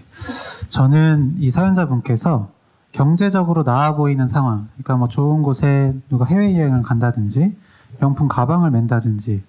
저는 0.69 1.35
이 1.39 1.51
사연자분께서 1.51 2.51
경제적으로 2.93 3.63
나아 3.63 3.95
보이는 3.95 4.27
상황, 4.27 4.69
그러니까 4.73 4.95
뭐 4.95 5.07
좋은 5.07 5.41
곳에 5.41 5.93
누가 6.09 6.25
해외여행을 6.25 6.83
간다든지, 6.83 7.57
명품 7.99 8.27
가방을 8.27 8.71
맨다든지, 8.71 9.43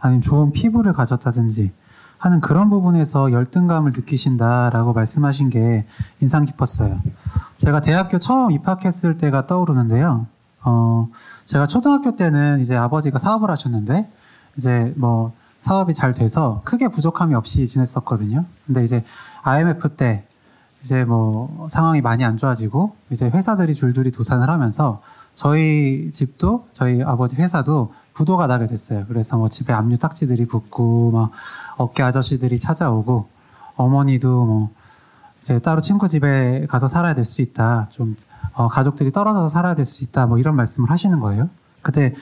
아니면 0.00 0.20
좋은 0.20 0.52
피부를 0.52 0.92
가졌다든지 0.92 1.72
하는 2.18 2.40
그런 2.40 2.68
부분에서 2.68 3.32
열등감을 3.32 3.92
느끼신다라고 3.92 4.92
말씀하신 4.92 5.50
게 5.50 5.86
인상 6.20 6.44
깊었어요. 6.44 7.00
제가 7.54 7.80
대학교 7.80 8.18
처음 8.18 8.50
입학했을 8.50 9.16
때가 9.16 9.46
떠오르는데요. 9.46 10.26
어, 10.64 11.08
제가 11.44 11.66
초등학교 11.66 12.16
때는 12.16 12.58
이제 12.58 12.76
아버지가 12.76 13.18
사업을 13.18 13.50
하셨는데, 13.50 14.10
이제 14.56 14.92
뭐 14.96 15.32
사업이 15.60 15.94
잘 15.94 16.12
돼서 16.12 16.62
크게 16.64 16.88
부족함이 16.88 17.34
없이 17.34 17.64
지냈었거든요. 17.66 18.44
근데 18.66 18.82
이제 18.82 19.04
IMF 19.42 19.90
때 19.90 20.24
이제 20.82 21.04
뭐 21.04 21.66
상황이 21.68 22.00
많이 22.00 22.24
안 22.24 22.36
좋아지고 22.36 22.94
이제 23.10 23.28
회사들이 23.28 23.74
줄줄이 23.74 24.10
도산을 24.10 24.48
하면서 24.48 25.00
저희 25.34 26.10
집도 26.12 26.66
저희 26.72 27.02
아버지 27.02 27.36
회사도 27.36 27.92
부도가 28.14 28.46
나게 28.46 28.66
됐어요. 28.66 29.04
그래서 29.08 29.36
뭐 29.36 29.48
집에 29.48 29.72
압류 29.72 29.96
딱지들이 29.96 30.46
붙고 30.46 31.10
막 31.12 31.30
어깨 31.76 32.02
아저씨들이 32.02 32.58
찾아오고 32.58 33.28
어머니도 33.76 34.44
뭐 34.46 34.70
이제 35.40 35.58
따로 35.60 35.80
친구 35.80 36.08
집에 36.08 36.66
가서 36.68 36.88
살아야 36.88 37.14
될 37.14 37.24
수 37.24 37.42
있다. 37.42 37.88
좀 37.90 38.16
어, 38.54 38.66
가족들이 38.68 39.12
떨어져서 39.12 39.48
살아야 39.48 39.74
될 39.76 39.84
수 39.84 40.02
있다. 40.02 40.26
뭐 40.26 40.38
이런 40.38 40.56
말씀을 40.56 40.90
하시는 40.90 41.20
거예요. 41.20 41.48
그때 41.82 42.14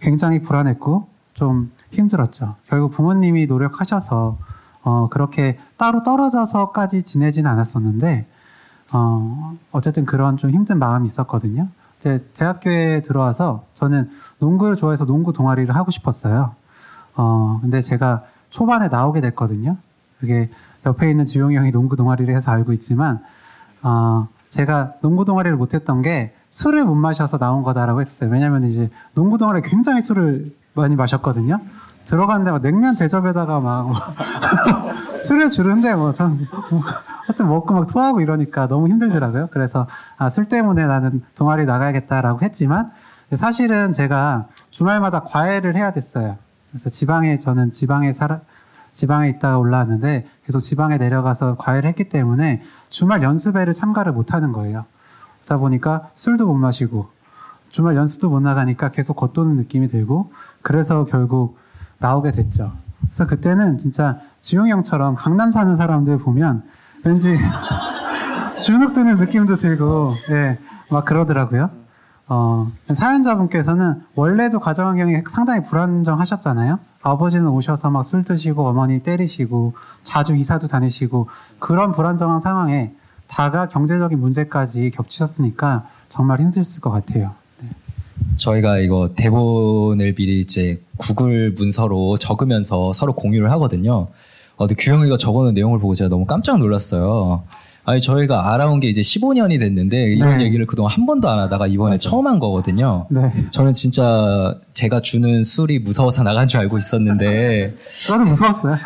굉장히 0.00 0.40
불안했고 0.40 1.08
좀 1.34 1.72
힘들었죠. 1.90 2.54
결국 2.68 2.92
부모님이 2.92 3.46
노력하셔서 3.46 4.38
어, 4.82 5.08
그렇게 5.10 5.58
따로 5.76 6.02
떨어져서까지 6.02 7.02
지내진 7.02 7.46
않았었는데 7.46 8.26
어, 8.92 9.56
어쨌든 9.72 10.04
그런 10.04 10.36
좀 10.36 10.50
힘든 10.50 10.78
마음이 10.78 11.06
있었거든요. 11.06 11.68
근데 12.02 12.24
대학교에 12.32 13.02
들어와서 13.02 13.64
저는 13.74 14.10
농구를 14.38 14.76
좋아해서 14.76 15.04
농구 15.04 15.32
동아리를 15.32 15.74
하고 15.74 15.90
싶었어요. 15.90 16.54
어, 17.14 17.58
근데 17.60 17.80
제가 17.80 18.24
초반에 18.48 18.88
나오게 18.88 19.20
됐거든요. 19.20 19.76
그게 20.18 20.50
옆에 20.86 21.10
있는 21.10 21.24
주용이 21.24 21.56
형이 21.56 21.72
농구 21.72 21.96
동아리를 21.96 22.34
해서 22.34 22.50
알고 22.52 22.72
있지만 22.72 23.20
어, 23.82 24.28
제가 24.48 24.94
농구 25.02 25.24
동아리를 25.24 25.56
못했던 25.56 26.02
게 26.02 26.34
술을 26.48 26.84
못 26.84 26.94
마셔서 26.94 27.38
나온 27.38 27.62
거다라고 27.62 28.00
했어요. 28.00 28.30
왜냐면 28.30 28.64
이제 28.64 28.90
농구 29.14 29.38
동아리 29.38 29.62
굉장히 29.62 30.00
술을 30.00 30.54
많이 30.74 30.96
마셨거든요. 30.96 31.60
들어갔는데 32.04 32.50
막 32.50 32.62
냉면 32.62 32.96
대접에다가 32.96 33.60
막 33.60 33.88
술을 35.22 35.50
주는데 35.50 35.94
뭐전 35.94 36.46
하여튼 37.26 37.48
먹고 37.48 37.74
막 37.74 37.86
토하고 37.86 38.20
이러니까 38.20 38.66
너무 38.68 38.88
힘들더라고요. 38.88 39.48
그래서 39.52 39.86
아, 40.16 40.28
술 40.28 40.46
때문에 40.46 40.86
나는 40.86 41.22
동아리 41.34 41.64
나가야겠다라고 41.66 42.42
했지만 42.42 42.90
사실은 43.34 43.92
제가 43.92 44.46
주말마다 44.70 45.20
과외를 45.20 45.76
해야 45.76 45.92
됐어요. 45.92 46.36
그래서 46.70 46.90
지방에 46.90 47.38
저는 47.38 47.72
지방에 47.72 48.12
살아 48.12 48.40
지방에 48.92 49.28
있다가 49.28 49.58
올라왔는데 49.58 50.26
계속 50.46 50.60
지방에 50.60 50.98
내려가서 50.98 51.56
과외를 51.56 51.88
했기 51.88 52.08
때문에 52.08 52.62
주말 52.88 53.22
연습회를 53.22 53.72
참가를 53.72 54.12
못 54.12 54.34
하는 54.34 54.52
거예요. 54.52 54.84
그러다 55.44 55.58
보니까 55.58 56.10
술도 56.14 56.46
못 56.46 56.54
마시고 56.54 57.08
주말 57.68 57.94
연습도 57.94 58.30
못 58.30 58.40
나가니까 58.40 58.90
계속 58.90 59.14
겉도는 59.14 59.56
느낌이 59.56 59.86
들고 59.86 60.32
그래서 60.62 61.04
결국 61.04 61.56
나오게 62.00 62.32
됐죠. 62.32 62.72
그래서 63.02 63.26
그때는 63.26 63.78
진짜 63.78 64.18
지용이 64.40 64.70
형처럼 64.70 65.14
강남 65.14 65.50
사는 65.50 65.76
사람들 65.76 66.18
보면 66.18 66.62
왠지 67.04 67.36
주눅 68.58 68.92
드는 68.92 69.16
느낌도 69.16 69.56
들고 69.56 70.14
예, 70.30 70.58
막 70.90 71.04
그러더라고요. 71.04 71.70
어, 72.28 72.70
사연자분께서는 72.92 74.02
원래도 74.14 74.60
가정 74.60 74.86
환경이 74.86 75.22
상당히 75.28 75.64
불안정하셨잖아요. 75.64 76.78
아버지는 77.02 77.48
오셔서 77.48 77.90
막 77.90 78.02
술 78.04 78.22
드시고 78.24 78.66
어머니 78.66 79.00
때리시고 79.02 79.74
자주 80.02 80.36
이사도 80.36 80.68
다니시고 80.68 81.28
그런 81.58 81.92
불안정한 81.92 82.38
상황에 82.38 82.94
다가 83.26 83.66
경제적인 83.66 84.20
문제까지 84.20 84.90
겹치셨으니까 84.90 85.86
정말 86.08 86.40
힘들었을 86.40 86.80
것 86.80 86.90
같아요. 86.90 87.32
네. 88.40 88.44
저희가 88.44 88.78
이거 88.78 89.10
대본을 89.14 90.14
미리 90.14 90.40
이제 90.40 90.80
구글 90.96 91.52
문서로 91.52 92.16
적으면서 92.16 92.92
서로 92.92 93.12
공유를 93.14 93.50
하거든요. 93.52 94.08
어, 94.56 94.66
근데 94.66 94.74
규영이가 94.74 95.16
적어놓은 95.16 95.54
내용을 95.54 95.78
보고 95.78 95.94
제가 95.94 96.08
너무 96.08 96.24
깜짝 96.24 96.58
놀랐어요. 96.58 97.44
아니 97.84 98.00
저희가 98.00 98.52
알아온 98.52 98.78
게 98.78 98.88
이제 98.88 99.00
15년이 99.00 99.58
됐는데 99.58 100.12
이런 100.14 100.38
네. 100.38 100.44
얘기를 100.44 100.66
그동안 100.66 100.92
한 100.92 101.06
번도 101.06 101.28
안 101.28 101.38
하다가 101.38 101.66
이번에 101.66 101.98
처음 101.98 102.26
한 102.26 102.38
거거든요. 102.38 103.06
네. 103.10 103.32
저는 103.50 103.72
진짜 103.72 104.54
제가 104.74 105.00
주는 105.00 105.42
술이 105.42 105.80
무서워서 105.80 106.22
나간 106.22 106.46
줄 106.46 106.60
알고 106.60 106.76
있었는데 106.78 107.74
저도 108.06 108.24
무서웠어요. 108.24 108.76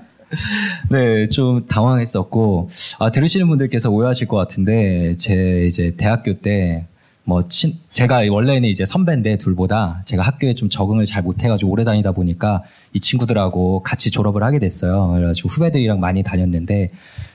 네, 0.90 1.28
좀 1.28 1.66
당황했었고 1.66 2.68
아 2.98 3.10
들으시는 3.10 3.46
분들께서 3.46 3.90
오해하실 3.90 4.26
것 4.26 4.36
같은데 4.36 5.16
제 5.16 5.66
이제 5.66 5.94
대학교 5.96 6.32
때 6.32 6.86
뭐 7.24 7.48
친, 7.48 7.72
제가 7.92 8.22
원래는 8.30 8.68
이제 8.68 8.84
선배인데 8.84 9.38
둘보다 9.38 10.02
제가 10.04 10.22
학교에 10.22 10.54
좀 10.54 10.68
적응을 10.68 11.04
잘 11.06 11.22
못해가지고 11.22 11.70
오래 11.70 11.84
다니다 11.84 12.12
보니까 12.12 12.62
이 12.92 13.00
친구들하고 13.00 13.82
같이 13.82 14.10
졸업을 14.10 14.42
하게 14.42 14.58
됐어요. 14.58 15.12
그래가지고 15.14 15.48
후배들이랑 15.48 16.00
많이 16.00 16.22
다녔는데 16.22 16.90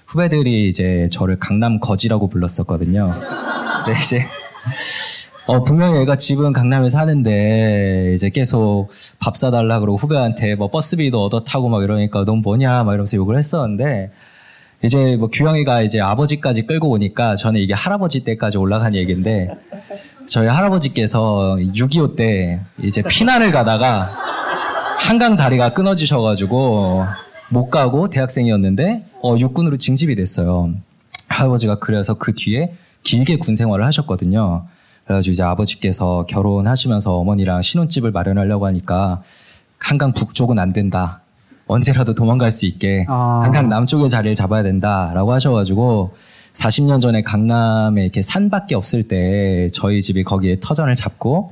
후배들이 0.05 0.67
이제 0.67 1.09
저를 1.11 1.37
강남 1.39 1.79
거지라고 1.79 2.29
불렀었거든요. 2.29 3.07
네, 3.87 3.93
이제 3.99 4.25
어, 5.49 5.63
분명히 5.63 5.99
얘가 6.01 6.15
집은 6.15 6.53
강남에 6.53 6.91
사는데, 6.91 8.11
이제 8.13 8.29
계속 8.29 8.89
밥 9.17 9.35
사달라 9.35 9.79
그러고 9.79 9.97
후배한테 9.97 10.53
뭐 10.53 10.69
버스비도 10.69 11.25
얻어 11.25 11.43
타고 11.43 11.69
막 11.69 11.81
이러니까 11.81 12.23
넌 12.23 12.43
뭐냐 12.43 12.83
막 12.83 12.93
이러면서 12.93 13.17
욕을 13.17 13.35
했었는데, 13.35 14.11
이제 14.83 15.17
뭐 15.17 15.29
규영이가 15.29 15.81
이제 15.81 15.99
아버지까지 15.99 16.65
끌고 16.65 16.89
오니까 16.89 17.35
저는 17.35 17.59
이게 17.59 17.73
할아버지 17.73 18.23
때까지 18.23 18.57
올라간 18.57 18.95
얘기인데, 18.95 19.49
저희 20.25 20.47
할아버지께서 20.47 21.57
6.25 21.59 22.15
때 22.15 22.61
이제 22.81 23.01
피난을 23.01 23.51
가다가 23.51 24.15
한강 24.99 25.35
다리가 25.35 25.73
끊어지셔가지고 25.73 27.05
못 27.49 27.69
가고 27.69 28.09
대학생이었는데, 28.09 29.05
어, 29.21 29.35
육군으로 29.37 29.77
징집이 29.77 30.15
됐어요. 30.15 30.73
할아버지가 31.27 31.79
그래서 31.79 32.13
그 32.13 32.33
뒤에 32.33 32.73
길게 33.03 33.37
군 33.37 33.55
생활을 33.55 33.85
하셨거든요. 33.85 34.65
그래가지고 35.05 35.31
이제 35.33 35.43
아버지께서 35.43 36.25
결혼하시면서 36.29 37.15
어머니랑 37.17 37.61
신혼집을 37.61 38.11
마련하려고 38.11 38.65
하니까 38.67 39.23
한강 39.79 40.13
북쪽은 40.13 40.59
안 40.59 40.71
된다. 40.71 41.21
언제라도 41.69 42.15
도망갈 42.15 42.51
수 42.51 42.65
있게 42.65 43.05
아. 43.07 43.41
한강 43.43 43.69
남쪽에 43.69 44.07
자리를 44.07 44.33
잡아야 44.33 44.63
된다라고 44.63 45.31
하셔가지고 45.31 46.11
40년 46.53 46.99
전에 46.99 47.21
강남에 47.21 48.01
이렇게 48.01 48.23
산밖에 48.23 48.73
없을 48.73 49.03
때 49.03 49.69
저희 49.71 50.01
집이 50.01 50.23
거기에 50.23 50.57
터전을 50.59 50.95
잡고 50.95 51.51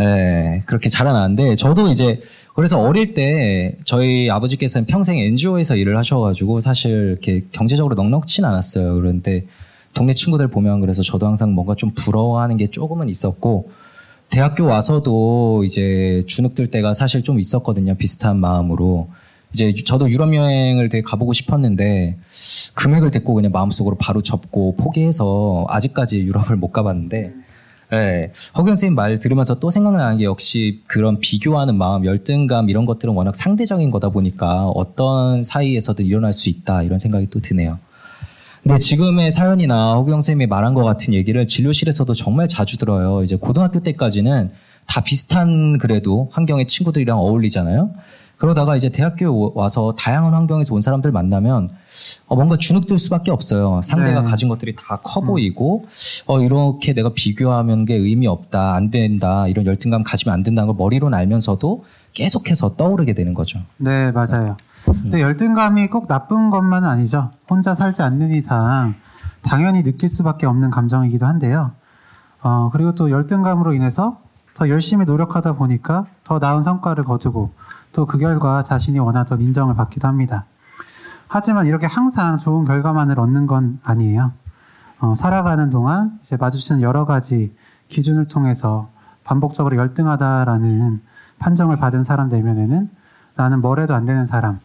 예, 0.00 0.60
그렇게 0.66 0.88
자라났는데 0.88 1.56
저도 1.56 1.88
이제 1.88 2.20
그래서 2.54 2.80
어릴 2.80 3.14
때 3.14 3.76
저희 3.84 4.28
아버지께서는 4.28 4.86
평생 4.86 5.18
NGO에서 5.18 5.76
일을 5.76 5.96
하셔가지고 5.96 6.60
사실 6.60 6.90
이렇게 7.10 7.44
경제적으로 7.52 7.94
넉넉진 7.94 8.44
않았어요. 8.44 8.94
그런데 8.94 9.46
동네 9.94 10.14
친구들 10.14 10.48
보면 10.48 10.80
그래서 10.80 11.02
저도 11.02 11.26
항상 11.26 11.52
뭔가 11.52 11.76
좀 11.76 11.92
부러워하는 11.94 12.56
게 12.56 12.68
조금은 12.68 13.08
있었고 13.08 13.70
대학교 14.30 14.66
와서도 14.66 15.62
이제 15.64 16.22
주눅 16.26 16.54
들 16.54 16.66
때가 16.66 16.92
사실 16.92 17.22
좀 17.22 17.38
있었거든요. 17.38 17.94
비슷한 17.94 18.38
마음으로. 18.40 19.08
이제 19.54 19.68
유- 19.68 19.84
저도 19.84 20.10
유럽 20.10 20.34
여행을 20.34 20.88
되게 20.88 21.02
가보고 21.02 21.32
싶었는데 21.32 22.16
금액을 22.74 23.10
듣고 23.10 23.34
그냥 23.34 23.50
마음속으로 23.52 23.96
바로 23.96 24.22
접고 24.22 24.76
포기해서 24.76 25.66
아직까지 25.68 26.20
유럽을 26.20 26.56
못 26.56 26.68
가봤는데 26.68 27.32
네. 27.90 28.30
허경 28.54 28.66
선생님 28.72 28.94
말 28.96 29.18
들으면서 29.18 29.58
또 29.58 29.70
생각나는 29.70 30.18
게 30.18 30.24
역시 30.24 30.82
그런 30.86 31.18
비교하는 31.20 31.76
마음, 31.76 32.04
열등감 32.04 32.68
이런 32.68 32.84
것들은 32.84 33.14
워낙 33.14 33.34
상대적인 33.34 33.90
거다 33.90 34.10
보니까 34.10 34.66
어떤 34.68 35.42
사이에서든 35.42 36.04
일어날 36.04 36.34
수 36.34 36.50
있다 36.50 36.82
이런 36.82 36.98
생각이 36.98 37.28
또 37.30 37.40
드네요. 37.40 37.78
근데 38.62 38.78
지금의 38.78 39.32
사연이나 39.32 39.94
허경 39.94 40.16
선생님이 40.16 40.46
말한 40.48 40.74
것 40.74 40.84
같은 40.84 41.14
얘기를 41.14 41.46
진료실에서도 41.46 42.12
정말 42.12 42.48
자주 42.48 42.76
들어요. 42.76 43.22
이제 43.22 43.36
고등학교 43.36 43.80
때까지는 43.80 44.50
다 44.86 45.00
비슷한 45.02 45.78
그래도 45.78 46.28
환경의 46.32 46.66
친구들이랑 46.66 47.16
어울리잖아요. 47.18 47.90
그러다가 48.38 48.76
이제 48.76 48.88
대학교 48.88 49.52
와서 49.56 49.94
다양한 49.98 50.32
환경에서 50.32 50.72
온 50.74 50.80
사람들 50.80 51.10
만나면 51.10 51.68
어, 52.28 52.36
뭔가 52.36 52.56
주눅들 52.56 52.96
수밖에 52.98 53.30
없어요. 53.32 53.80
상대가 53.82 54.20
네. 54.22 54.30
가진 54.30 54.48
것들이 54.48 54.74
다 54.76 54.96
커 55.02 55.20
보이고 55.20 55.86
어, 56.26 56.40
이렇게 56.40 56.94
내가 56.94 57.10
비교하면 57.14 57.84
게 57.84 57.94
의미 57.94 58.26
없다, 58.28 58.74
안 58.74 58.88
된다, 58.90 59.46
이런 59.48 59.66
열등감 59.66 60.04
가지면 60.04 60.34
안 60.34 60.42
된다는 60.42 60.68
걸 60.68 60.76
머리로는 60.76 61.18
알면서도 61.18 61.84
계속해서 62.14 62.74
떠오르게 62.76 63.12
되는 63.14 63.34
거죠. 63.34 63.60
네, 63.76 64.12
맞아요. 64.12 64.56
근데 64.86 65.20
열등감이 65.20 65.88
꼭 65.88 66.06
나쁜 66.08 66.50
것만은 66.50 66.88
아니죠. 66.88 67.30
혼자 67.50 67.74
살지 67.74 68.02
않는 68.02 68.30
이상 68.30 68.94
당연히 69.42 69.82
느낄 69.82 70.08
수밖에 70.08 70.46
없는 70.46 70.70
감정이기도 70.70 71.26
한데요. 71.26 71.72
어, 72.42 72.70
그리고 72.72 72.94
또 72.94 73.10
열등감으로 73.10 73.74
인해서 73.74 74.18
더 74.54 74.68
열심히 74.68 75.06
노력하다 75.06 75.54
보니까 75.54 76.06
더 76.24 76.38
나은 76.38 76.62
성과를 76.62 77.04
거두고 77.04 77.50
또 77.98 78.06
그 78.06 78.16
결과 78.16 78.62
자신이 78.62 79.00
원하던 79.00 79.40
인정을 79.40 79.74
받기도 79.74 80.06
합니다. 80.06 80.44
하지만 81.26 81.66
이렇게 81.66 81.86
항상 81.86 82.38
좋은 82.38 82.64
결과만을 82.64 83.18
얻는 83.18 83.48
건 83.48 83.80
아니에요. 83.82 84.30
어, 85.00 85.16
살아가는 85.16 85.68
동안 85.70 86.16
이제 86.20 86.36
마주치는 86.36 86.80
여러 86.80 87.06
가지 87.06 87.52
기준을 87.88 88.26
통해서 88.28 88.88
반복적으로 89.24 89.76
열등하다라는 89.76 91.02
판정을 91.40 91.78
받은 91.78 92.04
사람 92.04 92.28
내면에는 92.28 92.88
나는 93.34 93.60
뭐래도 93.60 93.96
안 93.96 94.04
되는 94.04 94.26
사람, 94.26 94.60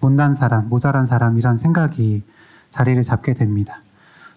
못난 0.00 0.34
사람, 0.34 0.68
모자란 0.68 1.06
사람이란 1.06 1.56
생각이 1.56 2.24
자리를 2.70 3.00
잡게 3.04 3.34
됩니다. 3.34 3.82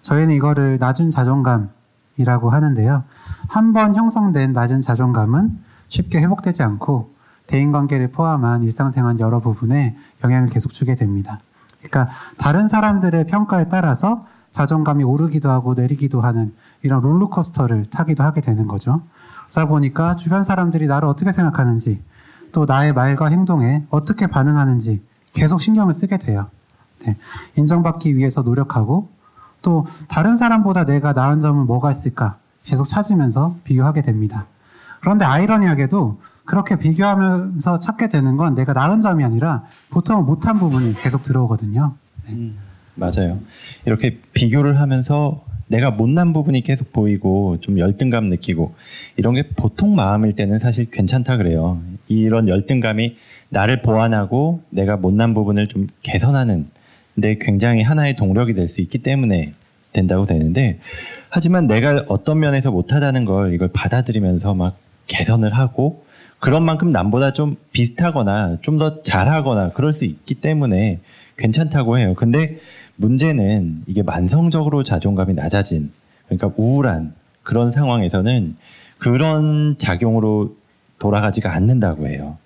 저희는 0.01 0.35
이거를 0.35 0.77
낮은 0.79 1.09
자존감이라고 1.09 2.51
하는데요. 2.51 3.03
한 3.47 3.73
번 3.73 3.95
형성된 3.95 4.53
낮은 4.53 4.81
자존감은 4.81 5.57
쉽게 5.87 6.19
회복되지 6.19 6.61
않고 6.61 7.16
대인관계를 7.47 8.11
포함한 8.11 8.63
일상생활 8.63 9.19
여러 9.19 9.39
부분에 9.39 9.95
영향을 10.23 10.49
계속 10.49 10.73
주게 10.73 10.95
됩니다. 10.95 11.39
그러니까 11.81 12.09
다른 12.37 12.67
사람들의 12.67 13.27
평가에 13.27 13.69
따라서 13.69 14.25
자존감이 14.51 15.03
오르기도 15.03 15.49
하고 15.49 15.73
내리기도 15.73 16.21
하는 16.21 16.53
이런 16.81 17.01
롤러코스터를 17.01 17.85
타기도 17.85 18.23
하게 18.23 18.41
되는 18.41 18.67
거죠. 18.67 19.01
그러다 19.49 19.67
보니까 19.67 20.15
주변 20.15 20.43
사람들이 20.43 20.87
나를 20.87 21.07
어떻게 21.07 21.31
생각하는지 21.31 22.01
또 22.51 22.65
나의 22.65 22.93
말과 22.93 23.27
행동에 23.27 23.85
어떻게 23.89 24.27
반응하는지 24.27 25.01
계속 25.33 25.61
신경을 25.61 25.93
쓰게 25.93 26.17
돼요. 26.17 26.47
네. 27.05 27.15
인정받기 27.55 28.17
위해서 28.17 28.41
노력하고 28.41 29.09
또 29.61 29.85
다른 30.07 30.37
사람보다 30.37 30.85
내가 30.85 31.13
나은 31.13 31.39
점은 31.39 31.65
뭐가 31.67 31.91
있을까 31.91 32.37
계속 32.63 32.85
찾으면서 32.85 33.55
비교하게 33.63 34.01
됩니다. 34.01 34.45
그런데 35.01 35.25
아이러니하게도 35.25 36.19
그렇게 36.47 36.77
비교하면서 36.77 37.79
찾게 37.79 38.09
되는 38.09 38.37
건 38.37 38.55
내가 38.55 38.73
나은 38.73 39.01
점이 39.01 39.23
아니라 39.23 39.65
보통 39.89 40.25
못한 40.25 40.57
부분이 40.57 40.95
계속 40.95 41.21
들어오거든요. 41.21 41.93
네. 42.27 42.51
맞아요. 42.95 43.37
이렇게 43.85 44.17
비교를 44.33 44.79
하면서 44.79 45.43
내가 45.67 45.91
못난 45.91 46.31
부분이 46.33 46.61
계속 46.61 46.93
보이고 46.93 47.57
좀 47.59 47.77
열등감 47.77 48.27
느끼고 48.27 48.73
이런 49.17 49.35
게 49.35 49.49
보통 49.49 49.95
마음일 49.95 50.33
때는 50.35 50.57
사실 50.59 50.89
괜찮다 50.89 51.35
그래요. 51.37 51.79
이런 52.07 52.47
열등감이 52.47 53.17
나를 53.49 53.81
보완하고 53.81 54.61
내가 54.69 54.95
못난 54.95 55.33
부분을 55.33 55.67
좀 55.67 55.87
개선하는 56.01 56.69
데 57.21 57.37
굉장히 57.39 57.83
하나의 57.83 58.15
동력이 58.15 58.53
될 58.53 58.69
수 58.69 58.79
있기 58.81 58.99
때문에 58.99 59.53
된다고 59.91 60.25
되는데 60.25 60.79
하지만 61.29 61.67
내가 61.67 62.05
어떤 62.07 62.39
면에서 62.39 62.71
못하다는 62.71 63.25
걸 63.25 63.53
이걸 63.53 63.67
받아들이면서 63.73 64.53
막 64.53 64.77
개선을 65.07 65.53
하고 65.53 66.05
그런 66.39 66.63
만큼 66.63 66.91
남보다 66.91 67.33
좀 67.33 67.55
비슷하거나 67.71 68.59
좀 68.61 68.77
더 68.77 69.01
잘하거나 69.01 69.71
그럴 69.73 69.91
수 69.93 70.05
있기 70.05 70.35
때문에 70.35 70.99
괜찮다고 71.37 71.97
해요. 71.97 72.13
근데 72.15 72.59
문제는 72.95 73.83
이게 73.87 74.03
만성적으로 74.03 74.83
자존감이 74.83 75.33
낮아진 75.33 75.91
그러니까 76.27 76.51
우울한 76.57 77.13
그런 77.43 77.71
상황에서는 77.71 78.55
그런 78.99 79.75
작용으로 79.77 80.55
돌아가지가 80.99 81.53
않는다고 81.53 82.07
해요. 82.07 82.37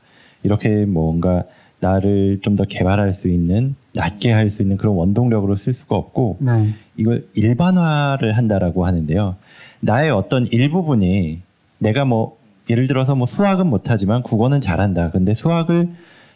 이렇게 0.44 0.86
뭔가 0.86 1.44
나를 1.80 2.40
좀 2.44 2.56
더 2.56 2.64
개발할 2.66 3.14
수 3.14 3.28
있는 3.28 3.76
낮게 3.94 4.32
할 4.32 4.50
수 4.50 4.62
있는 4.62 4.78
그런 4.78 4.96
원동력으로 4.96 5.56
쓸 5.56 5.74
수가 5.74 5.96
없고 5.96 6.38
네. 6.40 6.74
이걸 6.98 7.28
일반화를 7.36 8.38
한다라고 8.38 8.86
하는데요. 8.86 9.36
나의 9.80 10.12
어떤 10.12 10.46
일부분이 10.48 11.42
내가 11.80 12.06
뭐 12.06 12.38
예를 12.72 12.88
들어서 12.88 13.14
뭐 13.16 13.28
수학은 13.28 13.68
못하지만 13.68 14.24
국어는 14.24 14.62
잘한다. 14.62 15.12
근데 15.12 15.34
수학을 15.34 15.90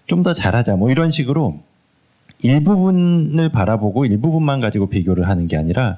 좀 0.08 0.22
더 0.22 0.34
잘하자. 0.34 0.76
뭐 0.76 0.92
이런 0.92 1.10
식으로 1.10 1.60
일부분을 2.44 3.50
바라보고 3.50 4.06
일부분만 4.06 4.62
가지고 4.62 4.88
비교를 4.88 5.28
하는 5.28 5.48
게 5.48 5.58
아니라 5.58 5.98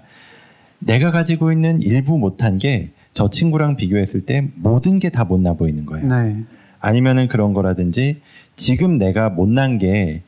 내가 0.79 1.11
가지고 1.11 1.51
있는 1.51 1.81
일부 1.81 2.17
못한 2.17 2.57
게 2.57 2.91
저 3.13 3.27
친구랑 3.31 3.77
비교했을 3.77 4.25
때 4.27 4.47
모든 4.53 4.99
게 4.99 5.09
다 5.09 5.23
못나 5.23 5.53
보이는 5.53 5.87
거예요. 5.87 6.07
네. 6.07 6.35
아니면은 6.79 7.27
그런 7.27 7.51
거라든지 7.53 8.21
지금 8.55 8.99
내가 8.99 9.29
못난 9.31 9.79
게 9.79 10.21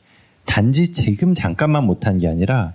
단지 0.46 0.92
지금 0.92 1.36
잠깐만 1.36 1.84
못한 1.86 2.18
게 2.18 2.28
아니라 2.28 2.74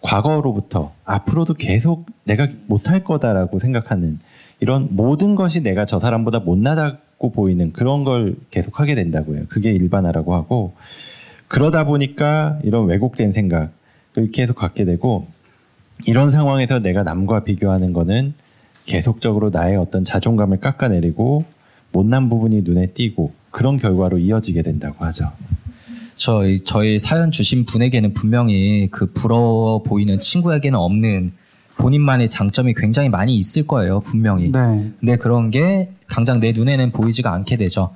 과거로부터 0.00 0.92
앞으로도 1.04 1.54
계속 1.54 2.06
내가 2.24 2.48
못할 2.68 3.04
거다라고 3.04 3.58
생각하는 3.58 4.18
이런 4.60 4.88
모든 4.90 5.34
것이 5.34 5.62
내가 5.62 5.86
저 5.86 5.98
사람보다 5.98 6.40
못나다고 6.40 7.32
보이는 7.32 7.72
그런 7.72 8.04
걸 8.04 8.36
계속 8.50 8.78
하게 8.78 8.94
된다고요. 8.94 9.46
그게 9.48 9.72
일반화라고 9.72 10.34
하고 10.34 10.74
그러다 11.48 11.84
보니까 11.84 12.58
이런 12.62 12.86
왜곡된 12.86 13.32
생각을 13.32 13.70
계속 14.32 14.56
갖게 14.56 14.84
되고 14.84 15.26
이런 16.06 16.30
상황에서 16.30 16.78
내가 16.78 17.02
남과 17.02 17.44
비교하는 17.44 17.92
거는 17.92 18.34
계속적으로 18.86 19.50
나의 19.50 19.76
어떤 19.76 20.04
자존감을 20.04 20.60
깎아내리고 20.60 21.44
못난 21.92 22.28
부분이 22.28 22.62
눈에 22.62 22.86
띄고 22.86 23.32
그런 23.50 23.76
결과로 23.76 24.18
이어지게 24.18 24.62
된다고 24.62 25.04
하죠. 25.06 25.32
저희 26.14 26.60
저희 26.60 26.98
사연 26.98 27.30
주신 27.30 27.64
분에게는 27.64 28.12
분명히 28.12 28.88
그 28.90 29.12
부러워 29.12 29.82
보이는 29.82 30.20
친구에게는 30.20 30.78
없는 30.78 31.32
본인만의 31.80 32.28
장점이 32.28 32.74
굉장히 32.74 33.08
많이 33.08 33.36
있을 33.36 33.66
거예요, 33.66 34.00
분명히. 34.00 34.52
네. 34.52 34.92
근데 35.00 35.16
그런 35.16 35.50
게 35.50 35.90
당장 36.08 36.38
내 36.38 36.52
눈에는 36.52 36.92
보이지가 36.92 37.32
않게 37.32 37.56
되죠. 37.56 37.94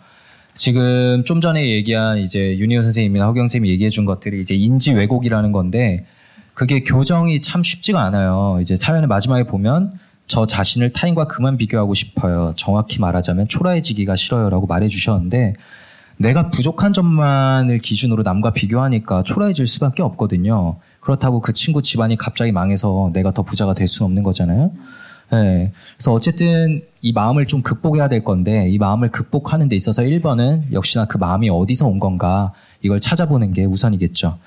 지금 0.54 1.24
좀 1.24 1.40
전에 1.40 1.68
얘기한 1.70 2.18
이제 2.18 2.56
윤희호 2.58 2.82
선생님이나 2.82 3.26
허경 3.26 3.42
선생님이 3.44 3.72
얘기해 3.72 3.90
준 3.90 4.04
것들이 4.04 4.40
이제 4.40 4.54
인지 4.54 4.94
왜곡이라는 4.94 5.52
건데 5.52 6.06
그게 6.54 6.80
교정이 6.80 7.42
참 7.42 7.62
쉽지가 7.62 8.00
않아요. 8.00 8.58
이제 8.60 8.76
사연의 8.76 9.08
마지막에 9.08 9.44
보면 9.44 9.92
저 10.26 10.46
자신을 10.46 10.92
타인과 10.92 11.26
그만 11.26 11.58
비교하고 11.58 11.92
싶어요. 11.94 12.54
정확히 12.56 13.00
말하자면 13.00 13.48
초라해지기가 13.48 14.16
싫어요라고 14.16 14.66
말해 14.66 14.88
주셨는데 14.88 15.54
내가 16.16 16.48
부족한 16.50 16.92
점만을 16.92 17.78
기준으로 17.78 18.22
남과 18.22 18.52
비교하니까 18.52 19.24
초라해질 19.24 19.66
수밖에 19.66 20.02
없거든요. 20.02 20.76
그렇다고 21.04 21.40
그 21.40 21.52
친구 21.52 21.82
집안이 21.82 22.16
갑자기 22.16 22.50
망해서 22.50 23.10
내가 23.12 23.30
더 23.30 23.42
부자가 23.42 23.74
될 23.74 23.86
수는 23.86 24.06
없는 24.06 24.22
거잖아요. 24.22 24.72
네. 25.32 25.70
그래서 25.96 26.12
어쨌든 26.14 26.82
이 27.02 27.12
마음을 27.12 27.46
좀 27.46 27.60
극복해야 27.60 28.08
될 28.08 28.24
건데 28.24 28.68
이 28.70 28.78
마음을 28.78 29.10
극복하는 29.10 29.68
데 29.68 29.76
있어서 29.76 30.02
1번은 30.02 30.72
역시나 30.72 31.04
그 31.04 31.18
마음이 31.18 31.50
어디서 31.50 31.86
온 31.86 31.98
건가 31.98 32.52
이걸 32.80 33.00
찾아보는 33.00 33.52
게 33.52 33.64
우선이겠죠. 33.66 34.38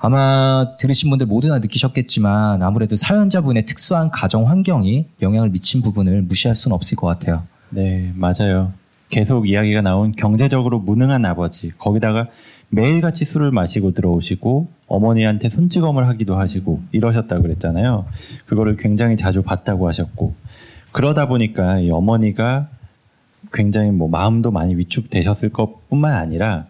아마 0.00 0.74
들으신 0.80 1.08
분들 1.10 1.26
모두 1.26 1.48
다 1.48 1.60
느끼셨겠지만 1.60 2.64
아무래도 2.64 2.96
사연자분의 2.96 3.66
특수한 3.66 4.10
가정 4.10 4.48
환경이 4.48 5.06
영향을 5.22 5.50
미친 5.50 5.82
부분을 5.82 6.22
무시할 6.22 6.56
수는 6.56 6.74
없을 6.74 6.96
것 6.96 7.06
같아요. 7.06 7.44
네, 7.70 8.12
맞아요. 8.16 8.72
계속 9.08 9.48
이야기가 9.48 9.82
나온 9.82 10.10
경제적으로 10.10 10.80
무능한 10.80 11.24
아버지, 11.26 11.70
거기다가 11.78 12.26
매일같이 12.74 13.26
술을 13.26 13.50
마시고 13.50 13.92
들어오시고 13.92 14.68
어머니한테 14.86 15.50
손찌검을 15.50 16.08
하기도 16.08 16.36
하시고 16.36 16.80
이러셨다고 16.92 17.42
그랬잖아요. 17.42 18.06
그거를 18.46 18.76
굉장히 18.76 19.16
자주 19.16 19.42
봤다고 19.42 19.88
하셨고 19.88 20.34
그러다 20.90 21.28
보니까 21.28 21.80
이 21.80 21.90
어머니가 21.90 22.68
굉장히 23.52 23.90
뭐 23.90 24.08
마음도 24.08 24.50
많이 24.50 24.74
위축되셨을 24.74 25.50
것뿐만 25.50 26.14
아니라 26.14 26.64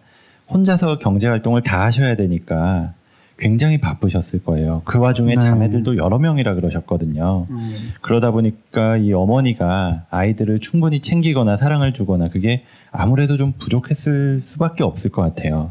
혼자서 0.51 0.99
경제 0.99 1.29
활동을 1.29 1.63
다 1.63 1.85
하셔야 1.85 2.17
되니까 2.17 2.95
굉장히 3.39 3.81
바쁘셨을 3.81 4.43
거예요. 4.43 4.83
그 4.85 4.99
와중에 4.99 5.35
네. 5.35 5.39
자매들도 5.39 5.99
여러 5.99 6.19
명이라 6.19 6.55
그러셨거든요. 6.55 7.47
음. 7.49 7.93
그러다 8.01 8.33
보니까 8.33 8.97
이 8.97 9.13
어머니가 9.13 10.07
아이들을 10.11 10.59
충분히 10.59 11.01
챙기거나 11.01 11.57
사랑을 11.57 11.95
주거나 11.95 12.29
그게 12.29 12.65
아무래도 12.91 13.37
좀 13.37 13.53
부족했을 13.57 14.41
수밖에 14.43 14.83
없을 14.83 15.11
것 15.13 15.23
같아요. 15.23 15.71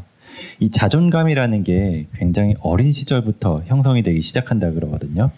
이 0.60 0.70
자존감이라는 0.70 1.64
게 1.64 2.06
굉장히 2.14 2.54
어린 2.60 2.92
시절부터 2.92 3.62
형성이 3.66 4.02
되기 4.02 4.20
시작한다 4.20 4.72
그러거든요. 4.72 5.30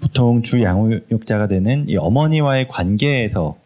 보통 0.00 0.42
주 0.42 0.62
양육자가 0.62 1.48
되는 1.48 1.88
이 1.88 1.96
어머니와의 1.96 2.68
관계에서 2.68 3.56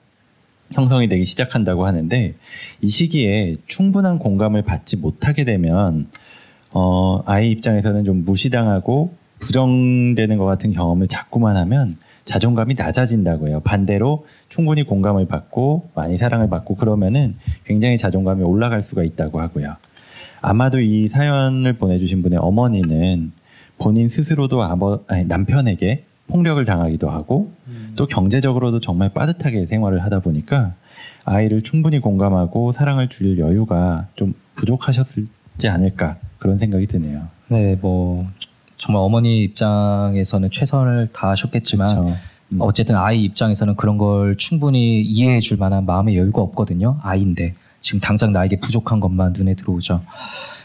형성이 0.72 1.08
되기 1.08 1.24
시작한다고 1.24 1.86
하는데 1.86 2.34
이 2.80 2.88
시기에 2.88 3.56
충분한 3.66 4.18
공감을 4.18 4.62
받지 4.62 4.96
못하게 4.96 5.44
되면 5.44 6.08
어, 6.72 7.22
아이 7.26 7.50
입장에서는 7.50 8.04
좀 8.04 8.24
무시당하고 8.24 9.12
부정되는 9.40 10.36
것 10.36 10.44
같은 10.44 10.72
경험을 10.72 11.08
자꾸만 11.08 11.56
하면 11.56 11.96
자존감이 12.24 12.74
낮아진다고 12.74 13.48
해요. 13.48 13.60
반대로 13.64 14.26
충분히 14.48 14.84
공감을 14.84 15.26
받고 15.26 15.90
많이 15.94 16.16
사랑을 16.16 16.48
받고 16.48 16.76
그러면은 16.76 17.34
굉장히 17.64 17.96
자존감이 17.96 18.44
올라갈 18.44 18.82
수가 18.82 19.02
있다고 19.02 19.40
하고요. 19.40 19.74
아마도 20.40 20.80
이 20.80 21.08
사연을 21.08 21.74
보내주신 21.74 22.22
분의 22.22 22.38
어머니는 22.40 23.32
본인 23.78 24.08
스스로도 24.08 24.62
아버, 24.62 25.00
아니, 25.08 25.24
남편에게 25.24 26.04
폭력을 26.28 26.64
당하기도 26.64 27.10
하고 27.10 27.52
또 27.96 28.06
경제적으로도 28.06 28.80
정말 28.80 29.08
빠듯하게 29.08 29.66
생활을 29.66 30.04
하다 30.04 30.20
보니까 30.20 30.74
아이를 31.24 31.62
충분히 31.62 31.98
공감하고 31.98 32.72
사랑을 32.72 33.08
줄 33.08 33.38
여유가 33.38 34.06
좀 34.14 34.34
부족하셨지 34.54 35.26
않을까 35.68 36.16
그런 36.38 36.56
생각이 36.56 36.86
드네요. 36.86 37.26
네, 37.48 37.76
뭐 37.80 38.28
정말 38.76 39.02
어머니 39.02 39.42
입장에서는 39.42 40.50
최선을 40.50 41.08
다하셨겠지만 41.12 41.88
그렇죠. 41.88 42.16
음. 42.52 42.58
어쨌든 42.60 42.96
아이 42.96 43.22
입장에서는 43.24 43.74
그런 43.76 43.98
걸 43.98 44.36
충분히 44.36 45.02
이해해 45.02 45.40
줄 45.40 45.58
만한 45.58 45.84
마음의 45.84 46.16
여유가 46.16 46.42
없거든요. 46.42 46.98
아이인데 47.02 47.54
지금 47.80 48.00
당장 48.00 48.32
나에게 48.32 48.60
부족한 48.60 49.00
것만 49.00 49.32
눈에 49.36 49.54
들어오죠. 49.54 50.02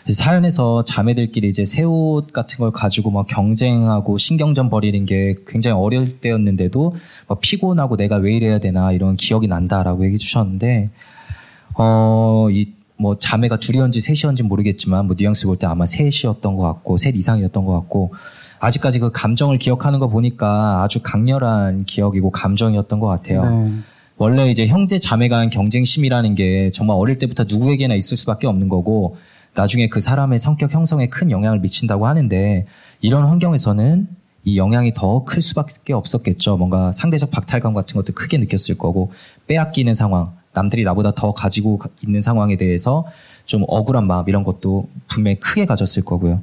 사연에서 0.08 0.84
자매들끼리 0.84 1.47
이제 1.49 1.65
새 1.65 1.84
옷 1.84 2.32
같은 2.34 2.58
걸 2.60 2.71
가지고 2.71 3.10
막 3.12 3.25
경쟁하고 3.28 4.17
신경전 4.17 4.69
벌이는 4.69 5.06
게 5.06 5.36
굉장히 5.47 5.80
어려울 5.80 6.19
때였는데도 6.19 6.95
막 7.28 7.39
피곤하고 7.41 7.97
내가 7.97 8.17
왜 8.17 8.36
이래야 8.36 8.60
되나 8.60 8.91
이런 8.91 9.15
기억이 9.15 9.47
난다라고 9.47 10.04
얘기해 10.06 10.17
주셨는데 10.17 10.89
어, 11.78 12.47
이, 12.51 12.71
뭐, 12.97 13.17
자매가 13.19 13.58
둘이었는지 13.60 13.99
셋이었는지 13.99 14.43
모르겠지만, 14.43 15.08
뭐, 15.08 15.15
뉘앙스 15.19 15.45
볼 15.47 15.58
때 15.58 15.67
아마 15.67 15.86
셋이었던 15.86 16.56
것 16.56 16.63
같고, 16.63 16.95
셋 16.95 17.15
이상이었던 17.15 17.65
것 17.65 17.73
같고, 17.73 18.13
아직까지 18.60 18.99
그 18.99 19.12
감정을 19.12 19.58
기억하는 19.58 19.99
거 19.99 20.08
보니까 20.08 20.82
아주 20.82 21.01
강렬한 21.04 21.84
기억이고 21.84 22.32
감정이었던 22.32 22.99
것 23.01 23.08
같아요. 23.08 23.43
네. 23.43 23.71
원래 24.17 24.49
이제 24.49 24.65
형제 24.67 24.97
자매 24.97 25.28
간 25.28 25.49
경쟁심이라는 25.49 26.36
게 26.36 26.71
정말 26.71 26.95
어릴 26.97 27.17
때부터 27.17 27.43
누구에게나 27.45 27.95
있을 27.95 28.15
수밖에 28.15 28.47
없는 28.47 28.69
거고, 28.69 29.17
나중에 29.56 29.88
그 29.89 29.99
사람의 29.99 30.39
성격 30.39 30.73
형성에 30.73 31.08
큰 31.10 31.32
영향을 31.32 31.60
미친다고 31.60 32.08
하는데, 32.08 32.65
이런 33.01 33.25
환경에서는 33.25 34.08
이 34.45 34.58
영향이 34.58 34.93
더 34.93 35.25
클 35.25 35.41
수밖에 35.41 35.91
없었겠죠. 35.93 36.56
뭔가 36.58 36.91
상대적 36.91 37.32
박탈감 37.32 37.73
같은 37.73 37.95
것도 37.95 38.13
크게 38.13 38.38
느꼈을 38.38 38.78
거고, 38.78 39.12
빼앗기는 39.47 39.93
상황, 39.93 40.34
남들이 40.54 40.84
나보다 40.86 41.12
더 41.12 41.34
가지고 41.34 41.78
가- 41.78 41.89
있는 42.01 42.21
상황에 42.21 42.56
대해서 42.56 43.06
좀 43.45 43.63
억울한 43.67 44.08
마음 44.08 44.30
이런 44.30 44.43
것도 44.43 44.88
분명히 45.08 45.39
크게 45.39 45.65
가졌을 45.65 46.04
거고요. 46.06 46.41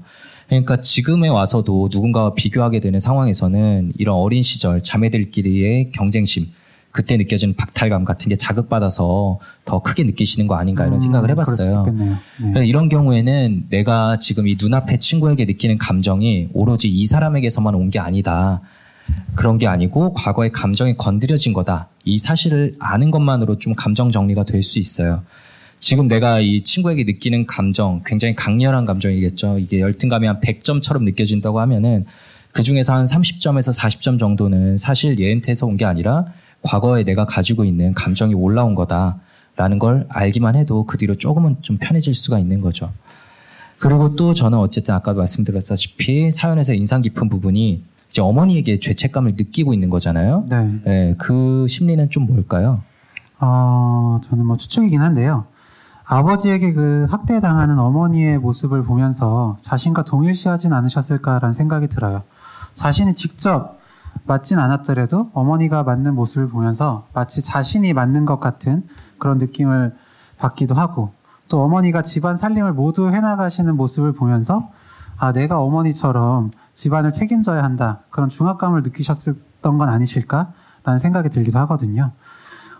그러니까 0.48 0.80
지금에 0.82 1.28
와서도 1.28 1.88
누군가와 1.90 2.34
비교하게 2.34 2.80
되는 2.80 3.00
상황에서는 3.00 3.92
이런 3.96 4.16
어린 4.16 4.42
시절 4.42 4.82
자매들끼리의 4.82 5.92
경쟁심, 5.92 6.46
그때 6.92 7.16
느껴지는 7.16 7.54
박탈감 7.56 8.04
같은 8.04 8.28
게 8.28 8.36
자극받아서 8.36 9.38
더 9.64 9.78
크게 9.80 10.04
느끼시는 10.04 10.46
거 10.46 10.56
아닌가 10.56 10.84
이런 10.84 10.94
음, 10.94 10.98
생각을 10.98 11.30
해봤어요. 11.30 11.86
네. 12.54 12.66
이런 12.66 12.88
경우에는 12.90 13.64
내가 13.70 14.18
지금 14.18 14.46
이 14.46 14.56
눈앞의 14.60 15.00
친구에게 15.00 15.46
느끼는 15.46 15.78
감정이 15.78 16.50
오로지 16.52 16.88
이 16.90 17.06
사람에게서만 17.06 17.74
온 17.74 17.90
게 17.90 17.98
아니다. 17.98 18.60
그런 19.34 19.58
게 19.58 19.66
아니고 19.66 20.12
과거의 20.12 20.52
감정이 20.52 20.96
건드려진 20.96 21.52
거다. 21.52 21.88
이 22.04 22.18
사실을 22.18 22.74
아는 22.78 23.10
것만으로 23.10 23.58
좀 23.58 23.74
감정 23.74 24.10
정리가 24.12 24.44
될 24.44 24.62
수 24.62 24.78
있어요. 24.78 25.22
지금 25.78 26.06
내가 26.06 26.38
이 26.40 26.62
친구에게 26.62 27.02
느끼는 27.04 27.46
감정, 27.46 28.02
굉장히 28.06 28.34
강렬한 28.36 28.84
감정이겠죠. 28.84 29.58
이게 29.58 29.80
열등감이 29.80 30.26
한 30.28 30.40
100점처럼 30.40 31.02
느껴진다고 31.02 31.58
하면은 31.60 32.04
그 32.52 32.62
중에서 32.62 32.94
한 32.94 33.04
30점에서 33.06 33.76
40점 33.76 34.18
정도는 34.18 34.76
사실 34.76 35.18
얘한테서 35.18 35.66
온 35.66 35.76
게 35.76 35.84
아니라 35.84 36.26
과거에 36.62 37.04
내가 37.04 37.24
가지고 37.24 37.64
있는 37.64 37.92
감정이 37.94 38.34
올라온 38.34 38.74
거다라는 38.74 39.78
걸 39.78 40.06
알기만 40.08 40.56
해도 40.56 40.84
그 40.84 40.96
뒤로 40.96 41.14
조금은 41.14 41.56
좀 41.60 41.78
편해질 41.78 42.14
수가 42.14 42.38
있는 42.38 42.60
거죠. 42.60 42.90
그리고 43.78 44.14
또 44.14 44.32
저는 44.32 44.58
어쨌든 44.58 44.94
아까 44.94 45.12
말씀드렸다시피 45.12 46.30
사연에서 46.30 46.72
인상 46.72 47.02
깊은 47.02 47.28
부분이 47.28 47.82
이제 48.08 48.22
어머니에게 48.22 48.78
죄책감을 48.78 49.32
느끼고 49.32 49.74
있는 49.74 49.90
거잖아요. 49.90 50.44
네. 50.48 50.80
네, 50.84 51.14
그 51.18 51.66
심리는 51.68 52.08
좀 52.10 52.26
뭘까요? 52.26 52.82
어, 53.40 54.20
저는 54.22 54.46
뭐 54.46 54.56
추측이긴 54.56 55.00
한데요. 55.00 55.46
아버지에게 56.04 56.74
그 56.74 57.06
학대당하는 57.10 57.78
어머니의 57.78 58.38
모습을 58.38 58.84
보면서 58.84 59.56
자신과 59.60 60.04
동일시하진 60.04 60.72
않으셨을까라는 60.72 61.52
생각이 61.52 61.88
들어요. 61.88 62.22
자신이 62.74 63.14
직접 63.14 63.78
맞진 64.24 64.58
않았더라도 64.58 65.30
어머니가 65.34 65.82
맞는 65.82 66.14
모습을 66.14 66.48
보면서 66.48 67.06
마치 67.12 67.42
자신이 67.42 67.92
맞는 67.92 68.24
것 68.24 68.38
같은 68.40 68.84
그런 69.18 69.38
느낌을 69.38 69.94
받기도 70.38 70.74
하고 70.74 71.12
또 71.48 71.62
어머니가 71.62 72.02
집안 72.02 72.36
살림을 72.36 72.72
모두 72.72 73.08
해나가시는 73.08 73.76
모습을 73.76 74.12
보면서 74.12 74.70
아, 75.18 75.32
내가 75.32 75.60
어머니처럼 75.60 76.50
집안을 76.74 77.12
책임져야 77.12 77.62
한다. 77.62 78.00
그런 78.10 78.28
중압감을 78.28 78.82
느끼셨던 78.82 79.78
건 79.78 79.88
아니실까라는 79.88 80.98
생각이 80.98 81.28
들기도 81.28 81.58
하거든요. 81.60 82.10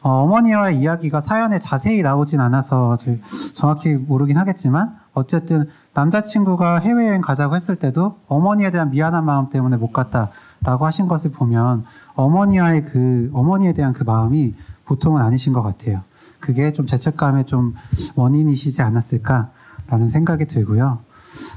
어, 0.01 0.27
머니와의 0.27 0.81
이야기가 0.81 1.21
사연에 1.21 1.59
자세히 1.61 2.03
나오진 2.03 2.41
않아서 2.41 2.97
제- 2.97 3.21
정확히 3.55 3.95
모르긴 3.95 4.37
하겠지만 4.39 4.97
어쨌든 5.15 5.69
남자친구가 5.95 6.79
해외여행 6.81 7.21
가자고 7.21 7.55
했을 7.55 7.77
때도 7.77 8.17
어머니에 8.27 8.73
대한 8.73 8.91
미안한 8.91 9.25
마음 9.25 9.49
때문에 9.49 9.77
못 9.77 9.93
갔다 9.93 10.31
라고 10.63 10.87
하신 10.87 11.09
것을 11.09 11.33
보면 11.33 11.85
어머니와의 12.15 12.85
그 12.85 13.31
어머니에 13.33 13.73
대한 13.73 13.93
그 13.93 14.05
마음이 14.05 14.55
보통은 14.85 15.21
아니신 15.21 15.53
것 15.53 15.63
같아요. 15.63 16.03
그게 16.41 16.73
좀 16.73 16.87
죄책감의 16.87 17.47
좀 17.47 17.75
원인이시지 18.17 18.83
않았을까라는 18.83 20.09
생각이 20.09 20.47
들고요. 20.47 20.99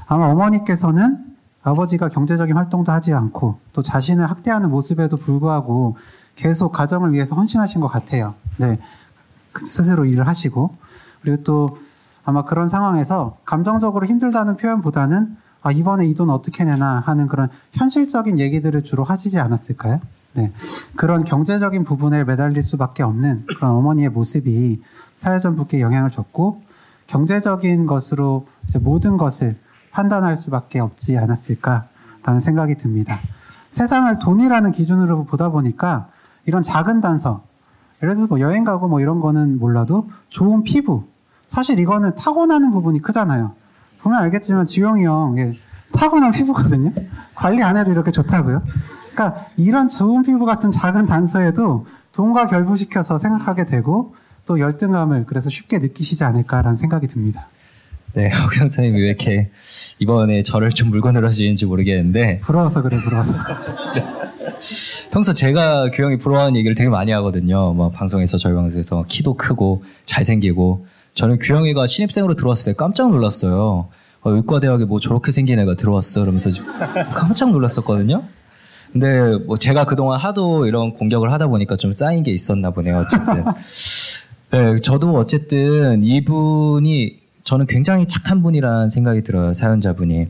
아마 0.06 0.26
어머니께서는 0.26 1.24
아버지가 1.62 2.08
경제적인 2.08 2.56
활동도 2.56 2.92
하지 2.92 3.12
않고 3.12 3.58
또 3.72 3.82
자신을 3.82 4.30
학대하는 4.30 4.70
모습에도 4.70 5.16
불구하고 5.16 5.96
계속 6.36 6.70
가정을 6.70 7.12
위해서 7.12 7.34
헌신하신 7.34 7.80
것 7.80 7.88
같아요. 7.88 8.34
네. 8.58 8.78
그 9.52 9.66
스스로 9.66 10.04
일을 10.04 10.28
하시고. 10.28 10.74
그리고 11.22 11.42
또 11.42 11.78
아마 12.24 12.44
그런 12.44 12.68
상황에서 12.68 13.38
감정적으로 13.44 14.06
힘들다는 14.06 14.56
표현보다는 14.56 15.36
아, 15.66 15.72
이번에 15.72 16.06
이 16.06 16.14
돈 16.14 16.30
어떻게 16.30 16.62
내나 16.62 17.02
하는 17.04 17.26
그런 17.26 17.48
현실적인 17.72 18.38
얘기들을 18.38 18.84
주로 18.84 19.02
하시지 19.02 19.40
않았을까요? 19.40 19.98
네. 20.34 20.52
그런 20.94 21.24
경제적인 21.24 21.82
부분에 21.82 22.22
매달릴 22.22 22.62
수밖에 22.62 23.02
없는 23.02 23.46
그런 23.46 23.72
어머니의 23.72 24.10
모습이 24.10 24.80
사회전부께 25.16 25.80
영향을 25.80 26.10
줬고 26.10 26.62
경제적인 27.08 27.86
것으로 27.86 28.46
모든 28.80 29.16
것을 29.16 29.56
판단할 29.90 30.36
수밖에 30.36 30.78
없지 30.78 31.18
않았을까라는 31.18 32.38
생각이 32.38 32.76
듭니다. 32.76 33.18
세상을 33.70 34.20
돈이라는 34.20 34.70
기준으로 34.70 35.24
보다 35.24 35.50
보니까 35.50 36.08
이런 36.44 36.62
작은 36.62 37.00
단서, 37.00 37.42
예를 38.04 38.14
들어서 38.14 38.28
뭐 38.28 38.38
여행 38.38 38.62
가고 38.62 38.86
뭐 38.86 39.00
이런 39.00 39.18
거는 39.18 39.58
몰라도 39.58 40.08
좋은 40.28 40.62
피부, 40.62 41.02
사실 41.48 41.80
이거는 41.80 42.14
타고나는 42.14 42.70
부분이 42.70 43.02
크잖아요. 43.02 43.52
보면 44.02 44.20
알겠지만 44.22 44.66
지용이 44.66 45.04
형 45.04 45.38
예, 45.38 45.52
타고난 45.92 46.30
피부거든요. 46.32 46.92
관리 47.34 47.62
안 47.62 47.76
해도 47.76 47.90
이렇게 47.90 48.10
좋다고요. 48.10 48.62
그러니까 49.12 49.40
이런 49.56 49.88
좋은 49.88 50.22
피부 50.22 50.44
같은 50.44 50.70
작은 50.70 51.06
단서에도 51.06 51.86
돈과 52.12 52.48
결부시켜서 52.48 53.18
생각하게 53.18 53.64
되고 53.64 54.14
또 54.46 54.60
열등감을 54.60 55.26
그래서 55.26 55.50
쉽게 55.50 55.78
느끼시지 55.78 56.24
않을까라는 56.24 56.76
생각이 56.76 57.06
듭니다. 57.08 57.48
네, 58.14 58.30
허경 58.32 58.60
선생님이 58.60 59.00
왜 59.00 59.06
이렇게 59.08 59.50
이번에 59.98 60.42
저를 60.42 60.70
좀 60.70 60.90
물건으로 60.90 61.26
하시는지 61.26 61.66
모르겠는데 61.66 62.40
부러워서 62.40 62.82
그래 62.82 62.96
부러워서. 62.98 63.36
평소 65.10 65.34
제가 65.34 65.90
규영이 65.90 66.18
부러워하는 66.18 66.56
얘기를 66.56 66.74
되게 66.74 66.88
많이 66.88 67.12
하거든요. 67.12 67.72
뭐 67.74 67.90
방송에서 67.90 68.38
저희 68.38 68.54
방송에서 68.54 69.04
키도 69.08 69.34
크고 69.34 69.84
잘생기고 70.06 70.86
저는 71.16 71.38
규영이가 71.38 71.86
신입생으로 71.86 72.34
들어왔을 72.34 72.72
때 72.72 72.76
깜짝 72.76 73.10
놀랐어요. 73.10 73.88
어, 74.20 74.30
의과대학에 74.30 74.84
뭐 74.84 75.00
저렇게 75.00 75.32
생긴 75.32 75.58
애가 75.58 75.74
들어왔어. 75.74 76.20
그러면서 76.20 76.50
좀 76.50 76.66
깜짝 77.14 77.50
놀랐었거든요. 77.50 78.22
근데 78.92 79.36
뭐 79.46 79.56
제가 79.56 79.86
그동안 79.86 80.20
하도 80.20 80.66
이런 80.66 80.92
공격을 80.92 81.32
하다 81.32 81.48
보니까 81.48 81.76
좀 81.76 81.90
쌓인 81.90 82.22
게 82.22 82.32
있었나 82.32 82.70
보네요. 82.70 82.98
어쨌든. 82.98 83.44
네, 84.52 84.80
저도 84.80 85.14
어쨌든 85.16 86.02
이분이 86.02 87.18
저는 87.44 87.66
굉장히 87.66 88.06
착한 88.06 88.42
분이라는 88.42 88.90
생각이 88.90 89.22
들어요. 89.22 89.54
사연자분이. 89.54 90.28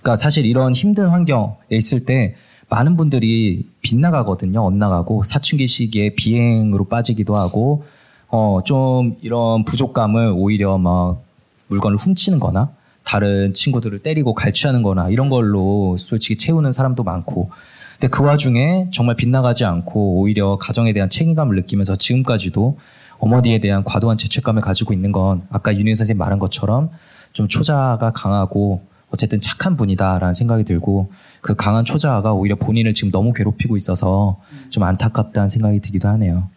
그러니까 0.00 0.16
사실 0.16 0.46
이런 0.46 0.72
힘든 0.72 1.08
환경에 1.08 1.54
있을 1.70 2.04
때 2.04 2.34
많은 2.68 2.96
분들이 2.96 3.66
빗나가거든요. 3.82 4.64
엇나가고 4.64 5.22
사춘기 5.22 5.66
시기에 5.68 6.14
비행으로 6.16 6.86
빠지기도 6.86 7.36
하고 7.36 7.84
어 8.30 8.60
좀 8.64 9.16
이런 9.22 9.64
부족감을 9.64 10.32
오히려 10.36 10.78
막 10.78 11.22
물건을 11.68 11.96
훔치는 11.96 12.40
거나 12.40 12.70
다른 13.04 13.54
친구들을 13.54 14.00
때리고 14.00 14.34
갈취하는 14.34 14.82
거나 14.82 15.08
이런 15.08 15.30
걸로 15.30 15.96
솔직히 15.98 16.36
채우는 16.36 16.72
사람도 16.72 17.04
많고 17.04 17.50
근데 17.98 18.08
그 18.08 18.22
와중에 18.22 18.88
정말 18.92 19.16
빗나가지 19.16 19.64
않고 19.64 20.20
오히려 20.20 20.56
가정에 20.56 20.92
대한 20.92 21.08
책임감을 21.08 21.56
느끼면서 21.56 21.96
지금까지도 21.96 22.78
어머니에 23.18 23.58
대한 23.58 23.82
과도한 23.82 24.18
죄책감을 24.18 24.62
가지고 24.62 24.92
있는 24.92 25.10
건 25.10 25.42
아까 25.50 25.74
윤희 25.74 25.94
선생님 25.96 26.18
말한 26.18 26.38
것처럼 26.38 26.90
좀 27.32 27.48
초자가 27.48 28.12
강하고 28.14 28.82
어쨌든 29.10 29.40
착한 29.40 29.76
분이다라는 29.76 30.34
생각이 30.34 30.64
들고 30.64 31.10
그 31.40 31.56
강한 31.56 31.84
초자가 31.84 32.34
오히려 32.34 32.56
본인을 32.56 32.92
지금 32.94 33.10
너무 33.10 33.32
괴롭히고 33.32 33.76
있어서 33.76 34.38
좀 34.68 34.82
안타깝다는 34.84 35.48
생각이 35.48 35.80
들기도 35.80 36.08
하네요. 36.08 36.50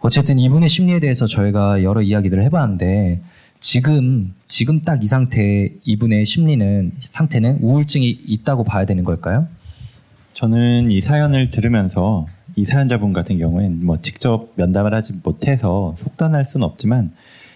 어쨌든 0.00 0.38
이분의 0.38 0.68
심리에 0.68 1.00
대해서 1.00 1.26
저희가 1.26 1.82
여러 1.82 2.02
이야기들을 2.02 2.42
해봤는데 2.44 3.20
지금 3.60 4.34
지금 4.46 4.80
딱 4.82 5.02
이 5.02 5.06
상태 5.06 5.70
이분의 5.84 6.24
심리는 6.24 6.92
상태는 7.00 7.58
우울증이 7.60 8.08
있다고 8.26 8.64
봐야 8.64 8.84
되는 8.84 9.04
걸까요? 9.04 9.48
저는 10.34 10.90
이 10.92 11.00
사연을 11.00 11.50
들으면서 11.50 12.26
이 12.56 12.64
사연자분 12.64 13.12
같은 13.12 13.38
경우엔 13.38 13.84
뭐 13.84 13.98
직접 14.00 14.52
면담을 14.54 14.94
하지 14.94 15.14
못해서 15.22 15.94
속단할 15.96 16.44
수는 16.44 16.64
없지만 16.64 17.10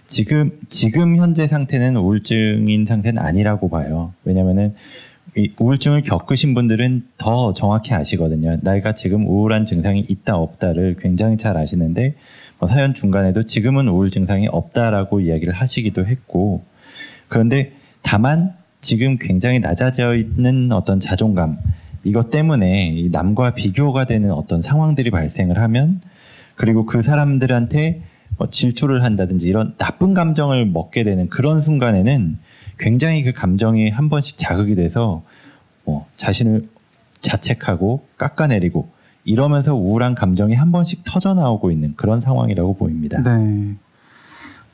지금 0.08 0.50
지금 0.68 1.16
현재 1.16 1.46
상태는 1.46 1.96
우울증인 1.96 2.84
상태는 2.86 3.22
아니라고 3.22 3.68
봐요. 3.70 4.12
왜냐면은 4.24 4.72
이 4.72 4.74
우울증을 5.58 6.02
겪으신 6.02 6.54
분들은 6.54 7.06
더 7.16 7.54
정확히 7.54 7.94
아시거든요. 7.94 8.58
내가 8.62 8.92
지금 8.92 9.26
우울한 9.26 9.64
증상이 9.64 10.04
있다 10.08 10.36
없다를 10.36 10.96
굉장히 10.98 11.36
잘 11.36 11.56
아시는데 11.56 12.14
뭐 12.58 12.68
사연 12.68 12.92
중간에도 12.92 13.42
지금은 13.44 13.88
우울 13.88 14.10
증상이 14.10 14.46
없다라고 14.48 15.20
이야기를 15.20 15.54
하시기도 15.54 16.06
했고 16.06 16.62
그런데 17.28 17.72
다만 18.02 18.52
지금 18.80 19.16
굉장히 19.18 19.58
낮아져 19.58 20.16
있는 20.16 20.70
어떤 20.72 21.00
자존감 21.00 21.56
이것 22.04 22.30
때문에 22.30 22.88
이 22.88 23.08
남과 23.10 23.54
비교가 23.54 24.04
되는 24.04 24.32
어떤 24.32 24.60
상황들이 24.60 25.10
발생을 25.10 25.58
하면 25.58 26.00
그리고 26.56 26.84
그 26.84 27.00
사람들한테 27.00 28.02
뭐 28.36 28.50
질투를 28.50 29.04
한다든지 29.04 29.48
이런 29.48 29.74
나쁜 29.78 30.14
감정을 30.14 30.66
먹게 30.66 31.04
되는 31.04 31.28
그런 31.28 31.62
순간에는 31.62 32.38
굉장히 32.78 33.22
그 33.22 33.32
감정이 33.32 33.90
한 33.90 34.08
번씩 34.08 34.38
자극이 34.38 34.74
돼서 34.74 35.22
뭐 35.84 36.06
자신을 36.16 36.68
자책하고 37.20 38.06
깎아내리고 38.18 38.88
이러면서 39.24 39.74
우울한 39.74 40.14
감정이 40.14 40.54
한 40.54 40.72
번씩 40.72 41.04
터져 41.04 41.34
나오고 41.34 41.70
있는 41.70 41.94
그런 41.96 42.20
상황이라고 42.20 42.76
보입니다. 42.76 43.22
네. 43.22 43.76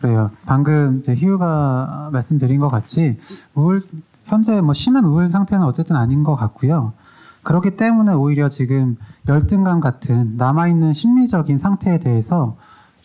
그래요. 0.00 0.30
방금 0.46 1.00
이제 1.00 1.14
희우가 1.14 2.10
말씀드린 2.12 2.60
것 2.60 2.68
같이 2.68 3.18
우울 3.54 3.82
현재 4.24 4.60
뭐 4.60 4.72
심한 4.72 5.04
우울 5.04 5.28
상태는 5.28 5.64
어쨌든 5.64 5.96
아닌 5.96 6.22
것 6.22 6.36
같고요. 6.36 6.92
그렇기 7.42 7.76
때문에 7.76 8.12
오히려 8.12 8.48
지금 8.48 8.96
열등감 9.26 9.80
같은 9.80 10.36
남아있는 10.36 10.92
심리적인 10.92 11.58
상태에 11.58 11.98
대해서 11.98 12.56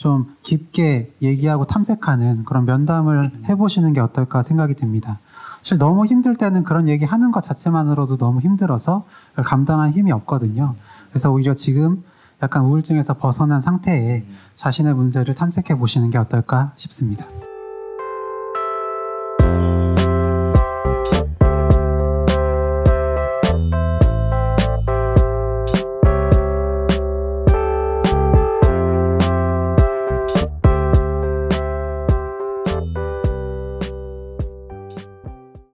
좀 0.03 0.35
깊게 0.41 1.13
얘기하고 1.21 1.63
탐색하는 1.63 2.43
그런 2.43 2.65
면담을 2.65 3.31
해보시는 3.47 3.93
게 3.93 4.01
어떨까 4.01 4.41
생각이 4.41 4.73
듭니다. 4.73 5.19
사실 5.59 5.77
너무 5.77 6.05
힘들 6.05 6.35
때는 6.35 6.65
그런 6.65 6.89
얘기 6.89 7.05
하는 7.05 7.31
것 7.31 7.39
자체만으로도 7.39 8.17
너무 8.17 8.41
힘들어서 8.41 9.05
감당할 9.37 9.91
힘이 9.91 10.11
없거든요. 10.11 10.75
그래서 11.09 11.31
오히려 11.31 11.53
지금 11.53 12.03
약간 12.41 12.65
우울증에서 12.65 13.13
벗어난 13.13 13.61
상태에 13.61 14.25
자신의 14.55 14.93
문제를 14.93 15.35
탐색해 15.35 15.77
보시는 15.77 16.09
게 16.09 16.17
어떨까 16.17 16.73
싶습니다. 16.75 17.25